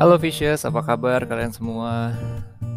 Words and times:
Halo 0.00 0.16
Fishes, 0.16 0.64
apa 0.64 0.80
kabar 0.80 1.28
kalian 1.28 1.52
semua? 1.52 2.16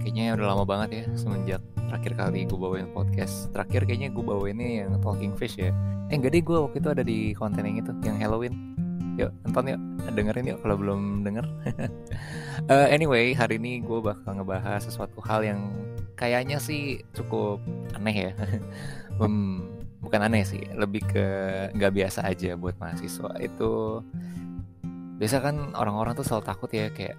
Kayaknya 0.03 0.35
udah 0.35 0.43
lama 0.51 0.67
banget 0.67 0.89
ya 0.91 1.03
semenjak 1.15 1.63
terakhir 1.87 2.19
kali 2.19 2.43
gue 2.43 2.59
bawain 2.59 2.91
podcast. 2.91 3.47
Terakhir 3.55 3.87
kayaknya 3.87 4.11
gue 4.11 4.19
bawainnya 4.27 4.83
yang 4.83 4.99
Talking 4.99 5.31
Fish 5.39 5.55
ya. 5.55 5.71
Eh 6.11 6.19
enggak 6.19 6.35
deh 6.35 6.43
gue 6.43 6.57
waktu 6.59 6.83
itu 6.83 6.89
ada 6.91 6.99
di 6.99 7.31
konten 7.31 7.63
yang 7.63 7.79
itu, 7.79 7.95
yang 8.03 8.19
Halloween. 8.19 8.75
Yuk 9.15 9.31
nonton 9.47 9.71
yuk, 9.71 9.79
dengerin 10.11 10.51
yuk 10.51 10.59
kalau 10.67 10.75
belum 10.75 11.23
denger. 11.23 11.47
uh, 12.67 12.91
anyway, 12.99 13.31
hari 13.31 13.55
ini 13.55 13.79
gue 13.79 14.03
bakal 14.03 14.43
ngebahas 14.43 14.83
sesuatu 14.83 15.23
hal 15.23 15.47
yang 15.47 15.71
kayaknya 16.19 16.59
sih 16.59 17.07
cukup 17.15 17.63
aneh 17.95 18.27
ya. 18.27 18.31
hmm, 19.23 19.63
bukan 20.03 20.27
aneh 20.27 20.43
sih, 20.43 20.67
lebih 20.75 20.99
ke 21.07 21.23
nggak 21.71 22.03
biasa 22.03 22.27
aja 22.27 22.59
buat 22.59 22.75
mahasiswa 22.83 23.31
itu 23.39 24.03
biasa 25.23 25.39
kan 25.39 25.71
orang-orang 25.71 26.19
tuh 26.19 26.27
selalu 26.27 26.43
takut 26.43 26.67
ya 26.75 26.91
kayak 26.91 27.15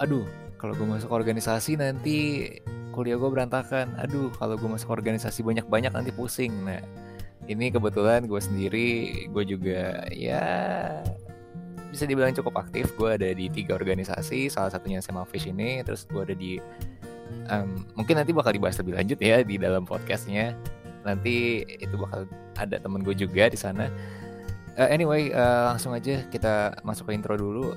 aduh 0.00 0.24
kalau 0.56 0.72
gue 0.72 0.88
masuk 0.88 1.12
organisasi 1.12 1.76
nanti 1.76 2.48
kuliah 2.96 3.20
gue 3.20 3.28
berantakan. 3.28 3.92
Aduh 4.00 4.32
kalau 4.32 4.56
gue 4.56 4.64
masuk 4.64 4.88
organisasi 4.88 5.44
banyak-banyak 5.44 5.92
nanti 5.92 6.08
pusing. 6.08 6.50
Nah 6.64 6.80
ini 7.44 7.68
kebetulan 7.68 8.24
gue 8.24 8.40
sendiri 8.40 8.88
gue 9.28 9.44
juga 9.44 10.08
ya 10.08 10.42
bisa 11.92 12.08
dibilang 12.08 12.32
cukup 12.32 12.64
aktif. 12.64 12.96
Gue 12.96 13.20
ada 13.20 13.28
di 13.28 13.52
tiga 13.52 13.76
organisasi 13.76 14.48
salah 14.48 14.72
satunya 14.72 15.04
sama 15.04 15.28
Fish 15.28 15.52
ini 15.52 15.84
terus 15.84 16.08
gue 16.08 16.24
ada 16.24 16.32
di 16.32 16.56
um, 17.52 17.84
mungkin 17.92 18.16
nanti 18.16 18.32
bakal 18.32 18.56
dibahas 18.56 18.80
lebih 18.80 18.96
lanjut 18.96 19.20
ya 19.20 19.44
di 19.44 19.60
dalam 19.60 19.84
podcastnya. 19.84 20.56
Nanti 21.04 21.62
itu 21.68 21.92
bakal 21.94 22.24
ada 22.56 22.80
temen 22.80 23.04
gue 23.04 23.12
juga 23.12 23.52
di 23.52 23.60
sana 23.60 23.92
Uh, 24.78 24.86
anyway, 24.94 25.34
uh, 25.34 25.74
langsung 25.74 25.90
aja 25.90 26.22
kita 26.30 26.78
masuk 26.86 27.10
ke 27.10 27.18
intro 27.18 27.34
dulu. 27.34 27.74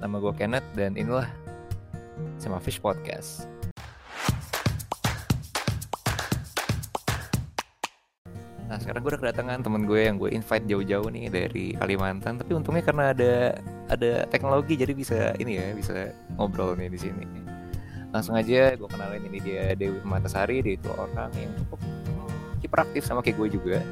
Nama 0.00 0.16
gue 0.16 0.32
Kenneth 0.32 0.64
dan 0.72 0.96
inilah 0.96 1.28
sama 2.40 2.56
Fish 2.64 2.80
Podcast. 2.80 3.44
Nah 8.64 8.80
sekarang 8.80 9.04
gue 9.04 9.12
udah 9.12 9.20
kedatangan 9.20 9.68
temen 9.68 9.84
gue 9.84 10.00
yang 10.00 10.16
gue 10.16 10.32
invite 10.32 10.64
jauh-jauh 10.64 11.12
nih 11.12 11.28
dari 11.28 11.76
Kalimantan. 11.76 12.40
Tapi 12.40 12.56
untungnya 12.56 12.88
karena 12.88 13.12
ada 13.12 13.60
ada 13.92 14.24
teknologi 14.32 14.80
jadi 14.80 14.96
bisa 14.96 15.36
ini 15.36 15.60
ya 15.60 15.76
bisa 15.76 16.08
ngobrol 16.40 16.72
nih 16.72 16.88
di 16.88 17.04
sini. 17.04 17.28
Langsung 18.16 18.32
aja 18.32 18.72
gue 18.72 18.88
kenalin 18.88 19.28
ini 19.28 19.44
dia 19.44 19.76
Dewi 19.76 20.00
Matasari. 20.00 20.64
Dia 20.64 20.80
itu 20.80 20.88
orang 20.88 21.28
yang 21.36 21.52
cukup 21.68 21.84
hiperaktif 22.64 23.04
sama 23.04 23.20
kayak 23.20 23.36
gue 23.44 23.60
juga 23.60 23.84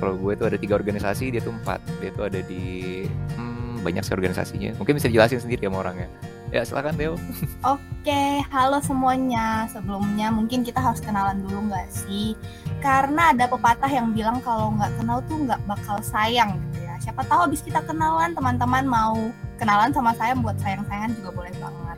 kalau 0.00 0.16
gue 0.16 0.32
tuh 0.32 0.48
ada 0.48 0.56
tiga 0.56 0.80
organisasi 0.80 1.36
dia 1.36 1.44
tuh 1.44 1.52
empat. 1.52 1.84
Dia 2.00 2.10
tuh 2.16 2.24
ada 2.26 2.40
di 2.40 3.04
hmm, 3.36 3.84
banyak 3.84 4.00
sih 4.00 4.16
organisasinya. 4.16 4.80
Mungkin 4.80 4.96
bisa 4.96 5.12
dijelasin 5.12 5.44
sendiri 5.44 5.62
ya 5.62 5.68
sama 5.68 5.84
orangnya. 5.84 6.08
Ya 6.50 6.66
silakan 6.66 6.96
Theo. 6.98 7.14
Oke 7.76 8.42
halo 8.48 8.80
semuanya. 8.80 9.68
Sebelumnya 9.68 10.32
mungkin 10.32 10.64
kita 10.64 10.80
harus 10.80 11.04
kenalan 11.04 11.44
dulu 11.44 11.68
nggak 11.68 11.86
sih? 11.92 12.34
Karena 12.80 13.36
ada 13.36 13.44
pepatah 13.46 13.92
yang 13.92 14.16
bilang 14.16 14.40
kalau 14.40 14.72
nggak 14.74 14.90
kenal 14.96 15.20
tuh 15.28 15.36
nggak 15.44 15.60
bakal 15.68 16.00
sayang 16.00 16.56
gitu 16.72 16.88
ya. 16.88 16.96
Siapa 16.98 17.22
tahu 17.28 17.52
abis 17.52 17.60
kita 17.60 17.84
kenalan 17.84 18.32
teman-teman 18.32 18.88
mau 18.88 19.14
kenalan 19.60 19.92
sama 19.92 20.16
saya 20.16 20.32
buat 20.32 20.56
sayang-sayangan 20.58 21.12
juga 21.20 21.30
boleh 21.36 21.52
banget 21.60 21.89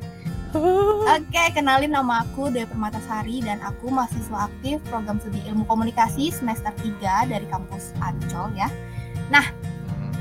Oke, 0.53 1.45
kenalin 1.57 1.97
nama 1.97 2.29
aku 2.29 2.53
Dewi 2.53 2.69
Permatasari 2.69 3.41
dan 3.41 3.65
aku 3.65 3.89
mahasiswa 3.89 4.53
aktif 4.53 4.85
program 4.93 5.17
studi 5.17 5.41
ilmu 5.49 5.65
komunikasi 5.65 6.29
semester 6.29 6.69
3 6.77 7.33
dari 7.33 7.47
kampus 7.49 7.97
Ancol 8.05 8.53
ya. 8.53 8.69
Nah, 9.33 9.49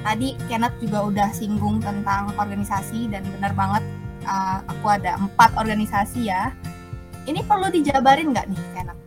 tadi 0.07 0.39
Kenneth 0.47 0.79
juga 0.79 1.03
udah 1.03 1.29
singgung 1.35 1.83
tentang 1.83 2.31
organisasi 2.39 3.11
dan 3.11 3.27
benar 3.27 3.51
banget 3.59 3.83
uh, 4.23 4.63
aku 4.71 4.95
ada 4.95 5.19
empat 5.19 5.51
organisasi 5.59 6.31
ya. 6.31 6.55
Ini 7.27 7.43
perlu 7.43 7.67
dijabarin 7.67 8.31
nggak 8.31 8.47
nih 8.55 8.61
Kenneth? 8.71 9.01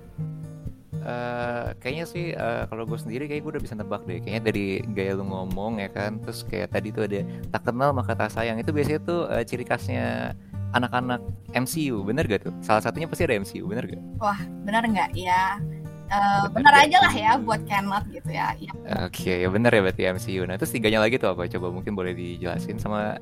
Uh, 1.04 1.72
kayaknya 1.80 2.04
sih 2.04 2.36
uh, 2.36 2.68
kalau 2.68 2.84
gue 2.84 2.96
sendiri 3.00 3.28
kayak 3.28 3.44
gue 3.44 3.52
udah 3.56 3.64
bisa 3.64 3.76
nebak 3.76 4.08
deh 4.08 4.24
kayaknya 4.24 4.52
dari 4.52 4.80
gaya 4.92 5.12
lu 5.12 5.28
ngomong 5.28 5.76
ya 5.76 5.92
kan 5.92 6.16
terus 6.16 6.48
kayak 6.48 6.72
tadi 6.72 6.96
tuh 6.96 7.04
ada 7.04 7.20
tak 7.52 7.68
kenal 7.68 7.92
maka 7.92 8.16
tak 8.16 8.32
sayang 8.32 8.56
itu 8.56 8.72
biasanya 8.72 9.04
tuh 9.04 9.28
uh, 9.28 9.44
ciri 9.44 9.68
khasnya 9.68 10.32
anak-anak 10.74 11.22
MCU 11.54 12.02
bener 12.02 12.26
gak 12.26 12.50
tuh 12.50 12.54
salah 12.60 12.82
satunya 12.82 13.06
pasti 13.06 13.24
ada 13.24 13.38
MCU 13.38 13.64
bener 13.70 13.86
gak 13.86 14.02
wah 14.18 14.38
bener 14.66 14.82
nggak 14.84 15.10
ya 15.14 15.58
Uh, 16.04 16.46
bener, 16.52 16.68
bener 16.68 16.74
aja 16.84 16.96
lah 17.00 17.14
ya 17.16 17.32
buat 17.40 17.64
Kenneth 17.64 18.06
gitu 18.12 18.28
ya. 18.28 18.52
ya. 18.60 18.70
Oke 19.08 19.24
okay, 19.24 19.36
ya 19.40 19.48
bener 19.48 19.72
ya 19.72 19.80
berarti 19.80 20.02
MCU. 20.04 20.44
Nah 20.44 20.60
terus 20.60 20.70
tiganya 20.76 21.00
lagi 21.00 21.16
tuh 21.16 21.32
apa? 21.32 21.48
Coba 21.48 21.72
mungkin 21.72 21.96
boleh 21.96 22.12
dijelasin 22.12 22.76
sama 22.76 23.16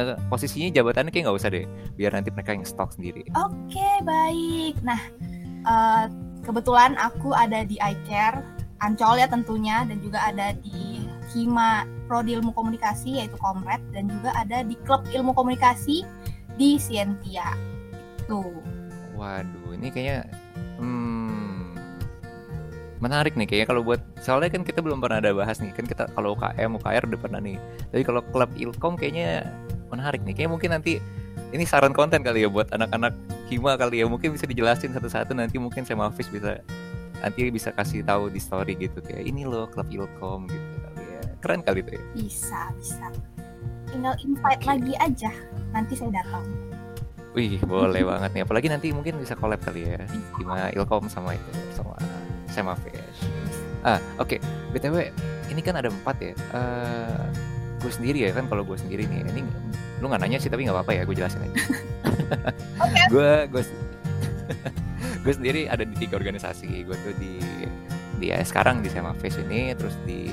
uh, 0.00 0.16
posisinya 0.32 0.72
jabatannya 0.72 1.12
kayak 1.12 1.28
nggak 1.28 1.36
usah 1.36 1.52
deh, 1.52 1.68
biar 2.00 2.16
nanti 2.16 2.32
mereka 2.32 2.56
yang 2.56 2.64
stok 2.64 2.96
sendiri. 2.96 3.28
Oke 3.36 3.76
okay, 3.76 3.94
baik. 4.08 4.80
Nah 4.80 5.00
uh, 5.68 6.08
kebetulan 6.48 6.96
aku 6.96 7.36
ada 7.36 7.60
di 7.68 7.76
iCare 7.76 8.40
Ancol 8.82 9.20
ya 9.20 9.28
tentunya 9.28 9.84
dan 9.86 9.96
juga 10.00 10.18
ada 10.24 10.52
di 10.58 11.04
Hima 11.32 11.88
Prodi 12.04 12.36
Ilmu 12.36 12.52
Komunikasi 12.52 13.16
yaitu 13.22 13.36
Komret 13.40 13.80
dan 13.96 14.12
juga 14.12 14.34
ada 14.36 14.60
di 14.60 14.76
Klub 14.84 15.04
Ilmu 15.08 15.32
Komunikasi 15.32 16.04
di 16.54 16.78
Sientia. 16.78 17.54
Tuh. 18.26 18.62
Waduh, 19.14 19.78
ini 19.78 19.94
kayaknya 19.94 20.26
hmm, 20.82 21.34
menarik 23.04 23.36
nih 23.36 23.46
kayaknya 23.46 23.68
kalau 23.68 23.82
buat 23.84 24.00
soalnya 24.24 24.50
kan 24.50 24.62
kita 24.64 24.80
belum 24.80 24.98
pernah 24.98 25.20
ada 25.20 25.36
bahas 25.36 25.60
nih 25.60 25.70
kan 25.76 25.84
kita 25.84 26.08
kalau 26.16 26.32
UKM 26.34 26.80
UKR 26.80 27.04
udah 27.04 27.20
pernah 27.20 27.40
nih 27.44 27.60
tapi 27.92 28.02
kalau 28.02 28.24
klub 28.32 28.50
ilkom 28.56 28.96
kayaknya 28.96 29.44
menarik 29.92 30.24
nih 30.24 30.32
kayak 30.32 30.50
mungkin 30.50 30.72
nanti 30.72 30.98
ini 31.52 31.62
saran 31.68 31.92
konten 31.94 32.24
kali 32.24 32.42
ya 32.42 32.50
buat 32.50 32.72
anak-anak 32.72 33.14
hima 33.52 33.76
kali 33.76 34.00
ya 34.02 34.06
mungkin 34.08 34.34
bisa 34.34 34.48
dijelasin 34.48 34.96
satu-satu 34.96 35.36
nanti 35.36 35.60
mungkin 35.60 35.84
saya 35.84 36.00
Mafis 36.00 36.32
bisa 36.32 36.58
nanti 37.20 37.52
bisa 37.52 37.70
kasih 37.76 38.02
tahu 38.02 38.32
di 38.32 38.40
story 38.40 38.74
gitu 38.80 39.04
kayak 39.04 39.22
ini 39.22 39.44
loh 39.44 39.68
klub 39.68 39.86
ilkom 39.86 40.48
gitu 40.48 40.76
kali 40.80 41.04
ya 41.04 41.22
keren 41.44 41.60
kali 41.60 41.80
tuh 41.84 41.94
ya 42.00 42.02
bisa 42.16 42.60
bisa 42.80 43.06
tinggal 43.94 44.14
invite 44.26 44.58
okay. 44.58 44.70
lagi 44.74 44.94
aja 44.98 45.30
nanti 45.70 45.94
saya 45.94 46.10
datang 46.18 46.42
Wih, 47.34 47.58
boleh 47.66 48.06
banget 48.14 48.30
nih. 48.30 48.42
Apalagi 48.46 48.70
nanti 48.70 48.94
mungkin 48.94 49.18
bisa 49.18 49.34
collab 49.34 49.58
kali 49.58 49.90
ya. 49.90 49.98
Gimana 50.38 50.70
Ilkom 50.70 51.10
sama 51.10 51.34
itu 51.34 51.50
sama 51.74 51.98
sama 52.46 52.78
Fish. 52.78 53.26
Ah, 53.82 53.98
oke. 54.22 54.38
Okay. 54.38 54.40
BTW, 54.70 55.10
ini 55.50 55.58
kan 55.58 55.74
ada 55.74 55.90
empat 55.90 56.14
ya. 56.22 56.30
Uh, 56.54 57.26
gue 57.82 57.90
sendiri 57.90 58.22
ya 58.22 58.30
kan 58.30 58.46
kalau 58.46 58.62
gue 58.62 58.78
sendiri 58.78 59.10
nih. 59.10 59.26
Ini 59.26 59.42
lu 59.98 60.06
nggak 60.06 60.22
nanya 60.22 60.38
sih 60.38 60.46
tapi 60.46 60.62
nggak 60.62 60.78
apa-apa 60.78 60.94
ya. 60.94 61.02
Gue 61.02 61.16
jelasin 61.18 61.42
aja. 61.42 61.58
Gue 63.10 63.50
gue 63.50 63.62
gue 65.26 65.34
sendiri 65.34 65.66
ada 65.66 65.82
di 65.82 65.98
tiga 65.98 66.14
organisasi. 66.14 66.86
Gue 66.86 66.94
tuh 67.02 67.18
di 67.18 67.42
di 68.22 68.30
ya, 68.30 68.38
sekarang 68.46 68.78
di 68.78 68.94
sama 68.94 69.10
Fish 69.18 69.42
ini, 69.42 69.74
terus 69.74 69.98
di 70.06 70.30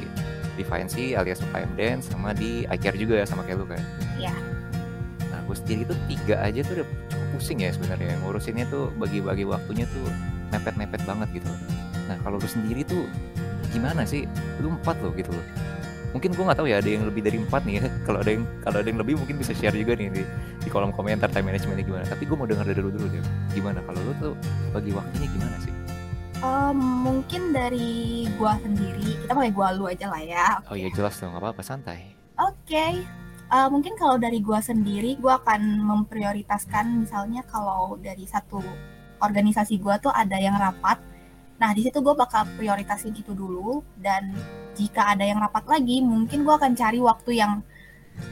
Defiancy 0.61 1.17
alias 1.17 1.41
UKM 1.41 1.73
Dance 1.73 2.13
sama 2.13 2.37
di 2.37 2.69
iCare 2.69 2.97
juga 3.01 3.25
sama 3.25 3.41
kayak 3.41 3.57
lu 3.57 3.65
kan. 3.65 3.81
Iya. 4.21 4.29
Yeah 4.29 4.61
gue 5.51 5.59
sendiri 5.59 5.81
tuh 5.83 5.99
tiga 6.07 6.39
aja 6.39 6.63
tuh 6.63 6.79
udah 6.79 6.87
cukup 7.11 7.27
pusing 7.35 7.59
ya 7.59 7.75
sebenarnya. 7.75 8.15
Ngurusinnya 8.23 8.65
tuh 8.71 8.87
bagi-bagi 8.95 9.43
waktunya 9.43 9.83
tuh 9.91 10.07
mepet-mepet 10.55 11.03
banget 11.03 11.27
gitu. 11.35 11.51
Nah 12.07 12.15
kalau 12.23 12.39
lu 12.39 12.47
sendiri 12.47 12.87
tuh 12.87 13.03
gimana 13.75 14.07
sih? 14.07 14.23
Lu 14.63 14.71
empat 14.71 14.95
loh 15.03 15.11
gitu 15.11 15.27
loh. 15.35 15.43
Mungkin 16.15 16.31
gue 16.35 16.43
nggak 16.43 16.59
tahu 16.59 16.67
ya 16.71 16.79
ada 16.79 16.87
yang 16.87 17.03
lebih 17.03 17.19
dari 17.27 17.43
empat 17.43 17.67
nih 17.67 17.83
ya. 17.83 17.85
Kalau 18.07 18.19
ada 18.23 18.31
yang 18.31 18.43
kalau 18.63 18.77
ada 18.83 18.87
yang 18.87 18.99
lebih 18.99 19.15
mungkin 19.19 19.35
bisa 19.39 19.51
share 19.55 19.75
juga 19.75 19.95
nih 19.95 20.11
di, 20.11 20.23
di 20.59 20.69
kolom 20.71 20.91
komentar 20.91 21.27
time 21.31 21.51
managementnya 21.51 21.83
gimana. 21.83 22.03
Tapi 22.07 22.23
gue 22.27 22.35
mau 22.35 22.47
dengar 22.47 22.63
dari 22.67 22.79
dulu 22.79 22.91
dulu 22.95 23.07
deh. 23.11 23.23
Gimana? 23.55 23.79
Kalau 23.83 23.99
lu 23.99 24.11
tuh 24.19 24.33
bagi 24.71 24.91
waktunya 24.95 25.27
gimana 25.31 25.55
sih 25.63 25.80
Um, 26.41 27.05
mungkin 27.05 27.53
dari 27.53 28.25
gua 28.35 28.57
sendiri, 28.57 29.21
kita 29.25 29.37
pakai 29.37 29.53
gua 29.53 29.77
lu 29.77 29.85
aja 29.85 30.09
lah 30.09 30.21
ya. 30.25 30.47
Okay. 30.65 30.69
Oh 30.73 30.75
iya 30.77 30.89
jelas 30.89 31.17
dong, 31.21 31.37
apa 31.37 31.53
apa 31.53 31.61
santai. 31.61 32.17
Oke, 32.41 32.73
okay 32.73 33.21
uh, 33.51 33.67
mungkin 33.67 33.93
kalau 33.99 34.15
dari 34.15 34.39
gue 34.39 34.59
sendiri 34.63 35.19
gue 35.19 35.33
akan 35.43 35.83
memprioritaskan 35.83 37.05
misalnya 37.05 37.43
kalau 37.45 37.99
dari 37.99 38.23
satu 38.23 38.63
organisasi 39.21 39.77
gue 39.77 39.95
tuh 40.01 40.09
ada 40.09 40.39
yang 40.39 40.55
rapat 40.55 40.97
nah 41.61 41.77
di 41.77 41.85
situ 41.85 42.01
gue 42.01 42.15
bakal 42.17 42.47
prioritasin 42.57 43.13
itu 43.13 43.37
dulu 43.37 43.85
dan 44.01 44.33
jika 44.73 45.13
ada 45.13 45.21
yang 45.21 45.37
rapat 45.37 45.61
lagi 45.69 46.01
mungkin 46.01 46.41
gue 46.41 46.55
akan 46.57 46.73
cari 46.73 46.97
waktu 46.97 47.37
yang 47.37 47.61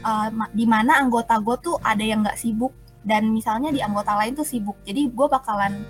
uh, 0.02 0.28
di 0.50 0.66
mana 0.66 0.98
anggota 0.98 1.38
gue 1.38 1.56
tuh 1.62 1.78
ada 1.78 2.02
yang 2.02 2.26
nggak 2.26 2.40
sibuk 2.40 2.74
dan 3.06 3.30
misalnya 3.30 3.70
di 3.70 3.78
anggota 3.78 4.18
lain 4.18 4.34
tuh 4.34 4.42
sibuk 4.42 4.74
jadi 4.82 5.06
gue 5.06 5.26
bakalan 5.30 5.86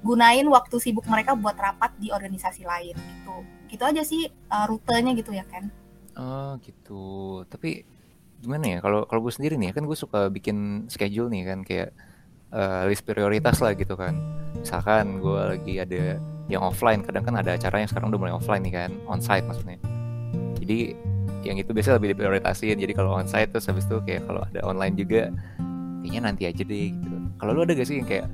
gunain 0.00 0.46
waktu 0.48 0.76
sibuk 0.80 1.04
mereka 1.08 1.36
buat 1.36 1.56
rapat 1.56 1.92
di 2.00 2.08
organisasi 2.12 2.64
lain 2.64 2.96
gitu. 2.96 3.36
Gitu 3.70 3.82
aja 3.86 4.02
sih 4.02 4.26
uh, 4.26 4.66
rutenya 4.66 5.14
gitu 5.14 5.30
ya 5.30 5.46
kan 5.46 5.70
oh 6.20 6.52
gitu. 6.60 7.04
Tapi 7.48 7.84
gimana 8.40 8.64
ya 8.64 8.78
kalau 8.80 9.04
kalau 9.04 9.20
gue 9.20 9.32
sendiri 9.32 9.60
nih 9.60 9.76
kan 9.76 9.84
gue 9.84 9.96
suka 9.96 10.32
bikin 10.32 10.88
schedule 10.88 11.28
nih 11.28 11.44
kan 11.44 11.60
kayak 11.60 11.90
uh, 12.52 12.88
list 12.88 13.04
prioritas 13.04 13.60
lah 13.64 13.76
gitu 13.76 13.94
kan. 13.94 14.16
Misalkan 14.56 15.20
gue 15.20 15.40
lagi 15.56 15.74
ada 15.80 16.20
yang 16.50 16.66
offline 16.66 17.06
kadang 17.06 17.22
kan 17.22 17.38
ada 17.38 17.54
acara 17.54 17.80
yang 17.80 17.90
sekarang 17.90 18.10
udah 18.10 18.20
mulai 18.20 18.34
offline 18.34 18.62
nih 18.64 18.74
kan 18.74 18.90
onsite 19.06 19.46
maksudnya. 19.46 19.78
Jadi 20.60 20.96
yang 21.40 21.56
itu 21.56 21.72
biasanya 21.72 21.96
lebih 21.96 22.16
diprioritasin. 22.16 22.76
Jadi 22.76 22.92
kalau 22.92 23.16
onsite 23.16 23.48
terus 23.48 23.68
habis 23.70 23.88
itu 23.88 23.96
kayak 24.04 24.28
kalau 24.28 24.44
ada 24.44 24.60
online 24.66 24.94
juga 24.98 25.32
kayaknya 26.04 26.20
nanti 26.32 26.42
aja 26.48 26.62
deh 26.64 26.92
gitu. 26.92 27.16
Kalau 27.40 27.56
lu 27.56 27.64
ada 27.64 27.72
gak 27.72 27.88
sih 27.88 27.96
yang 28.00 28.08
kayak 28.08 28.28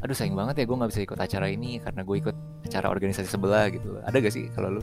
aduh 0.00 0.16
sayang 0.16 0.32
banget 0.32 0.60
ya 0.60 0.64
gue 0.64 0.76
nggak 0.80 0.90
bisa 0.90 1.00
ikut 1.04 1.18
acara 1.20 1.46
ini 1.52 1.76
karena 1.76 2.00
gue 2.00 2.16
ikut 2.18 2.36
acara 2.64 2.86
organisasi 2.88 3.28
sebelah 3.28 3.68
gitu 3.68 4.00
ada 4.00 4.16
gak 4.16 4.32
sih 4.32 4.48
kalau 4.56 4.80
lu? 4.80 4.82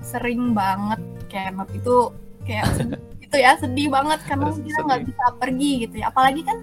Sering 0.00 0.56
banget 0.56 1.00
kayak 1.28 1.52
itu 1.76 1.96
kayak 2.48 2.64
itu 3.28 3.36
ya 3.36 3.60
sedih 3.60 3.92
banget 3.92 4.20
karena 4.24 4.48
kita 4.56 4.80
nggak 4.88 5.02
bisa 5.04 5.24
pergi 5.36 5.72
gitu 5.84 5.94
ya. 6.00 6.08
Apalagi 6.08 6.40
kan 6.48 6.58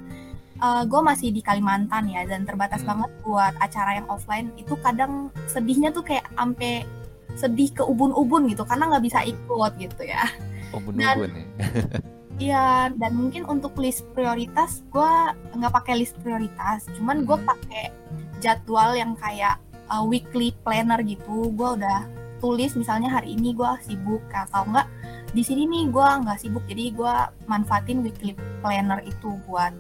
uh, 0.65 0.81
gue 0.87 1.01
masih 1.03 1.29
di 1.29 1.45
Kalimantan 1.45 2.09
ya 2.09 2.25
dan 2.25 2.41
terbatas 2.47 2.81
Hmm. 2.81 2.89
banget 3.05 3.11
buat 3.21 3.53
acara 3.61 4.01
yang 4.01 4.07
offline 4.09 4.49
itu 4.57 4.73
kadang 4.81 5.29
sedihnya 5.45 5.93
tuh 5.93 6.01
kayak 6.01 6.25
ampe 6.41 6.87
sedih 7.35 7.69
ke 7.69 7.83
ubun-ubun 7.83 8.47
gitu 8.49 8.63
karena 8.63 8.89
nggak 8.95 9.03
bisa 9.05 9.19
ikut 9.21 9.71
gitu 9.77 10.01
ya. 10.07 10.25
Oh 10.73 10.81
bunubun 10.81 11.29
ya 11.29 11.45
Iya, 12.35 12.91
dan 12.99 13.15
mungkin 13.15 13.47
untuk 13.47 13.79
list 13.79 14.03
prioritas 14.11 14.83
gue 14.91 15.11
nggak 15.55 15.71
pakai 15.71 16.03
list 16.03 16.19
prioritas, 16.19 16.83
cuman 16.99 17.23
gue 17.23 17.37
Hmm. 17.39 17.47
pakai 17.47 17.95
jadwal 18.43 18.91
yang 18.91 19.15
kayak 19.15 19.55
uh, 19.87 20.03
weekly 20.03 20.51
planner 20.67 20.99
gitu. 20.99 21.49
Gue 21.55 21.79
udah 21.79 22.03
tulis 22.43 22.75
misalnya 22.75 23.07
hari 23.07 23.39
ini 23.39 23.55
gue 23.55 23.71
sibuk 23.87 24.21
atau 24.29 24.67
enggak 24.67 24.85
di 25.31 25.43
sini 25.47 25.63
nih 25.63 25.87
gue 25.87 26.07
nggak 26.27 26.39
sibuk, 26.43 26.63
jadi 26.67 26.91
gue 26.91 27.13
manfaatin 27.47 28.03
weekly 28.03 28.35
planner 28.59 28.99
itu 29.07 29.39
buat 29.47 29.71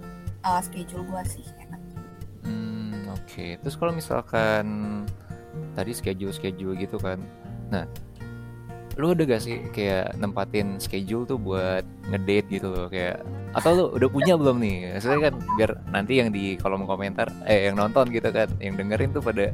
uh, 0.47 0.63
schedule 0.63 1.03
gue 1.11 1.23
sih. 1.27 1.47
Hmm, 2.45 3.09
oke. 3.09 3.57
Terus 3.59 3.75
kalau 3.75 3.91
misalkan 3.91 4.65
tadi 5.75 5.91
schedule-schedule 5.91 6.77
gitu 6.77 7.01
kan. 7.01 7.19
Nah, 7.73 7.89
lu 8.95 9.11
ada 9.11 9.27
gak 9.27 9.43
sih 9.43 9.59
kayak 9.75 10.15
nempatin 10.15 10.79
schedule 10.79 11.27
tuh 11.27 11.35
buat 11.35 11.83
ngedate 12.07 12.47
gitu 12.47 12.71
loh 12.71 12.87
kayak 12.87 13.19
atau 13.51 13.71
lu 13.75 13.83
udah 13.99 14.09
punya 14.11 14.33
belum 14.39 14.59
nih? 14.63 14.95
Maksudnya 14.95 15.19
kan 15.31 15.33
biar 15.59 15.71
nanti 15.91 16.13
yang 16.19 16.29
di 16.31 16.55
kolom 16.55 16.87
komentar 16.87 17.27
eh 17.43 17.67
yang 17.67 17.75
nonton 17.75 18.07
gitu 18.11 18.31
kan, 18.31 18.47
yang 18.63 18.79
dengerin 18.79 19.11
tuh 19.11 19.19
pada 19.19 19.51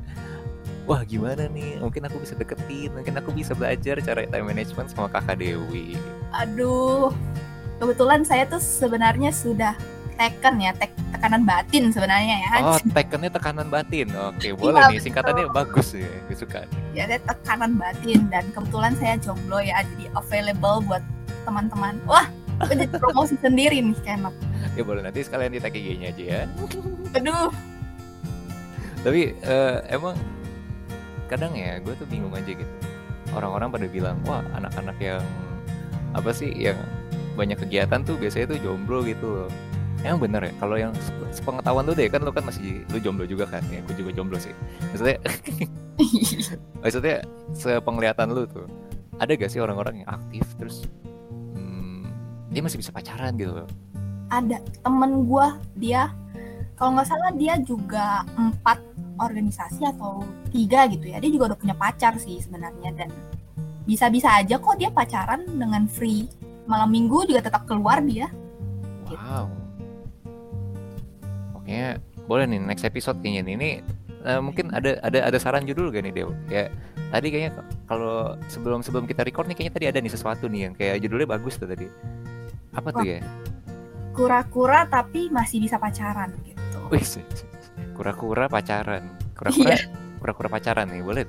wah 0.85 1.01
gimana 1.05 1.49
nih? 1.49 1.81
Mungkin 1.81 2.05
aku 2.05 2.21
bisa 2.21 2.33
deketin, 2.37 2.93
mungkin 2.93 3.17
aku 3.17 3.29
bisa 3.33 3.57
belajar 3.57 3.97
cara 4.01 4.25
time 4.29 4.45
management 4.45 4.93
sama 4.93 5.09
Kakak 5.09 5.41
Dewi. 5.41 5.97
Aduh, 6.37 7.09
kebetulan 7.81 8.21
saya 8.21 8.45
tuh 8.45 8.61
sebenarnya 8.61 9.33
sudah 9.33 9.73
teken 10.21 10.61
ya, 10.61 10.71
tek- 10.77 10.93
tekanan 11.09 11.41
batin 11.41 11.89
sebenarnya 11.89 12.35
ya. 12.37 12.49
Oh, 12.61 12.77
tekennya 12.93 13.33
tekanan 13.33 13.67
batin. 13.67 14.05
Oke, 14.29 14.53
boleh 14.53 14.77
Iya, 14.77 14.89
nih. 14.93 14.99
Singkatannya 15.01 15.49
bagus 15.49 15.97
ya. 15.97 16.05
Gue 16.29 16.37
suka. 16.37 16.61
ya 16.93 17.09
tekanan 17.09 17.73
batin 17.73 18.29
dan 18.29 18.45
kebetulan 18.53 18.93
saya 19.01 19.17
jomblo 19.17 19.57
ya 19.57 19.81
jadi 19.95 20.11
available 20.13 20.83
buat 20.85 20.99
teman-teman 21.41 21.95
wah 22.03 22.27
jadi 22.67 22.85
promosi 22.93 23.39
sendiri 23.39 23.79
nih 23.81 23.95
Kenop 24.03 24.35
Ya 24.77 24.83
boleh 24.85 25.01
nanti 25.01 25.23
sekalian 25.23 25.55
di 25.55 25.63
tag 25.63 25.73
IG-nya 25.73 26.11
aja 26.13 26.23
ya. 26.23 26.41
aduh 27.15 27.49
Tapi 29.01 29.33
eh, 29.33 29.75
emang 29.89 30.13
kadang 31.25 31.55
ya 31.55 31.79
gue 31.79 31.95
tuh 31.95 32.05
bingung 32.05 32.35
aja 32.35 32.51
gitu. 32.53 32.73
Orang-orang 33.31 33.71
pada 33.71 33.87
bilang, 33.87 34.19
wah 34.27 34.43
anak-anak 34.53 34.99
yang 34.99 35.23
apa 36.11 36.29
sih 36.29 36.51
yang 36.51 36.75
banyak 37.33 37.55
kegiatan 37.57 38.03
tuh 38.03 38.19
biasanya 38.19 38.51
tuh 38.51 38.59
jomblo 38.59 39.01
gitu 39.01 39.25
loh. 39.25 39.49
Emang 40.01 40.17
bener 40.17 40.41
ya, 40.49 40.53
kalau 40.57 40.75
yang 40.81 40.91
sep- 40.97 41.29
sepengetahuan 41.41 41.85
lu 41.85 41.93
deh 41.93 42.09
kan 42.09 42.25
lu 42.25 42.33
kan 42.33 42.41
masih 42.41 42.81
lu 42.89 42.97
jomblo 42.97 43.25
juga 43.29 43.45
kan, 43.45 43.61
ya 43.69 43.85
gue 43.85 43.95
juga 44.01 44.11
jomblo 44.17 44.41
sih. 44.41 44.49
Maksudnya, 44.89 45.17
maksudnya 46.81 47.15
sepenglihatan 47.53 48.33
lu 48.33 48.49
tuh, 48.49 48.65
ada 49.21 49.37
gak 49.37 49.53
sih 49.53 49.61
orang-orang 49.61 50.01
yang 50.01 50.09
aktif 50.09 50.41
terus 50.57 50.89
hmm, 51.53 52.09
dia 52.49 52.65
masih 52.65 52.81
bisa 52.81 52.89
pacaran 52.89 53.37
gitu 53.37 53.53
loh? 53.53 53.69
ada 54.31 54.63
temen 54.81 55.27
gua 55.27 55.59
dia 55.75 56.09
kalau 56.79 56.95
nggak 56.95 57.07
salah 57.11 57.35
dia 57.35 57.59
juga 57.61 58.23
empat 58.39 58.79
organisasi 59.19 59.83
atau 59.85 60.23
tiga 60.49 60.87
gitu 60.87 61.11
ya 61.11 61.19
dia 61.19 61.29
juga 61.29 61.53
udah 61.53 61.59
punya 61.59 61.75
pacar 61.75 62.15
sih 62.15 62.39
sebenarnya 62.39 62.95
dan 62.95 63.09
bisa-bisa 63.83 64.31
aja 64.39 64.55
kok 64.55 64.79
dia 64.79 64.87
pacaran 64.87 65.43
dengan 65.45 65.83
free 65.85 66.31
malam 66.63 66.89
minggu 66.89 67.27
juga 67.27 67.43
tetap 67.43 67.67
keluar 67.67 67.99
dia 68.01 68.31
Wow. 69.11 69.51
Oke, 71.71 71.87
boleh 72.27 72.45
nih 72.51 72.59
next 72.59 72.83
episode 72.83 73.23
kayaknya 73.23 73.47
nih. 73.47 73.53
Ini 73.55 73.69
eh, 74.27 74.41
mungkin 74.43 74.75
ada 74.75 74.99
ada 74.99 75.31
ada 75.31 75.37
saran 75.39 75.63
judul 75.63 75.87
gak 75.95 76.03
nih 76.03 76.11
Dew? 76.11 76.35
Kayak 76.51 76.75
tadi 77.15 77.27
kayaknya 77.31 77.51
kalau 77.87 78.35
sebelum 78.51 78.83
sebelum 78.83 79.07
kita 79.07 79.23
record 79.23 79.47
nih 79.47 79.55
kayaknya 79.55 79.73
tadi 79.79 79.87
ada 79.87 79.99
nih 80.03 80.11
sesuatu 80.11 80.51
nih 80.51 80.67
yang 80.67 80.73
kayak 80.75 80.99
judulnya 80.99 81.31
bagus 81.31 81.55
tuh 81.55 81.71
tadi. 81.71 81.87
Apa 82.75 82.91
tuh 82.91 83.07
ya? 83.07 83.23
kura-kura 84.11 84.83
tapi 84.91 85.31
masih 85.31 85.63
bisa 85.63 85.79
pacaran 85.79 86.35
gitu 86.43 86.79
kura-kura 87.95 88.51
pacaran. 88.51 89.07
Kura-kura 89.31 89.79
kura-kura 90.19 90.49
pacaran 90.51 90.91
nih, 90.91 90.99
boleh. 90.99 91.25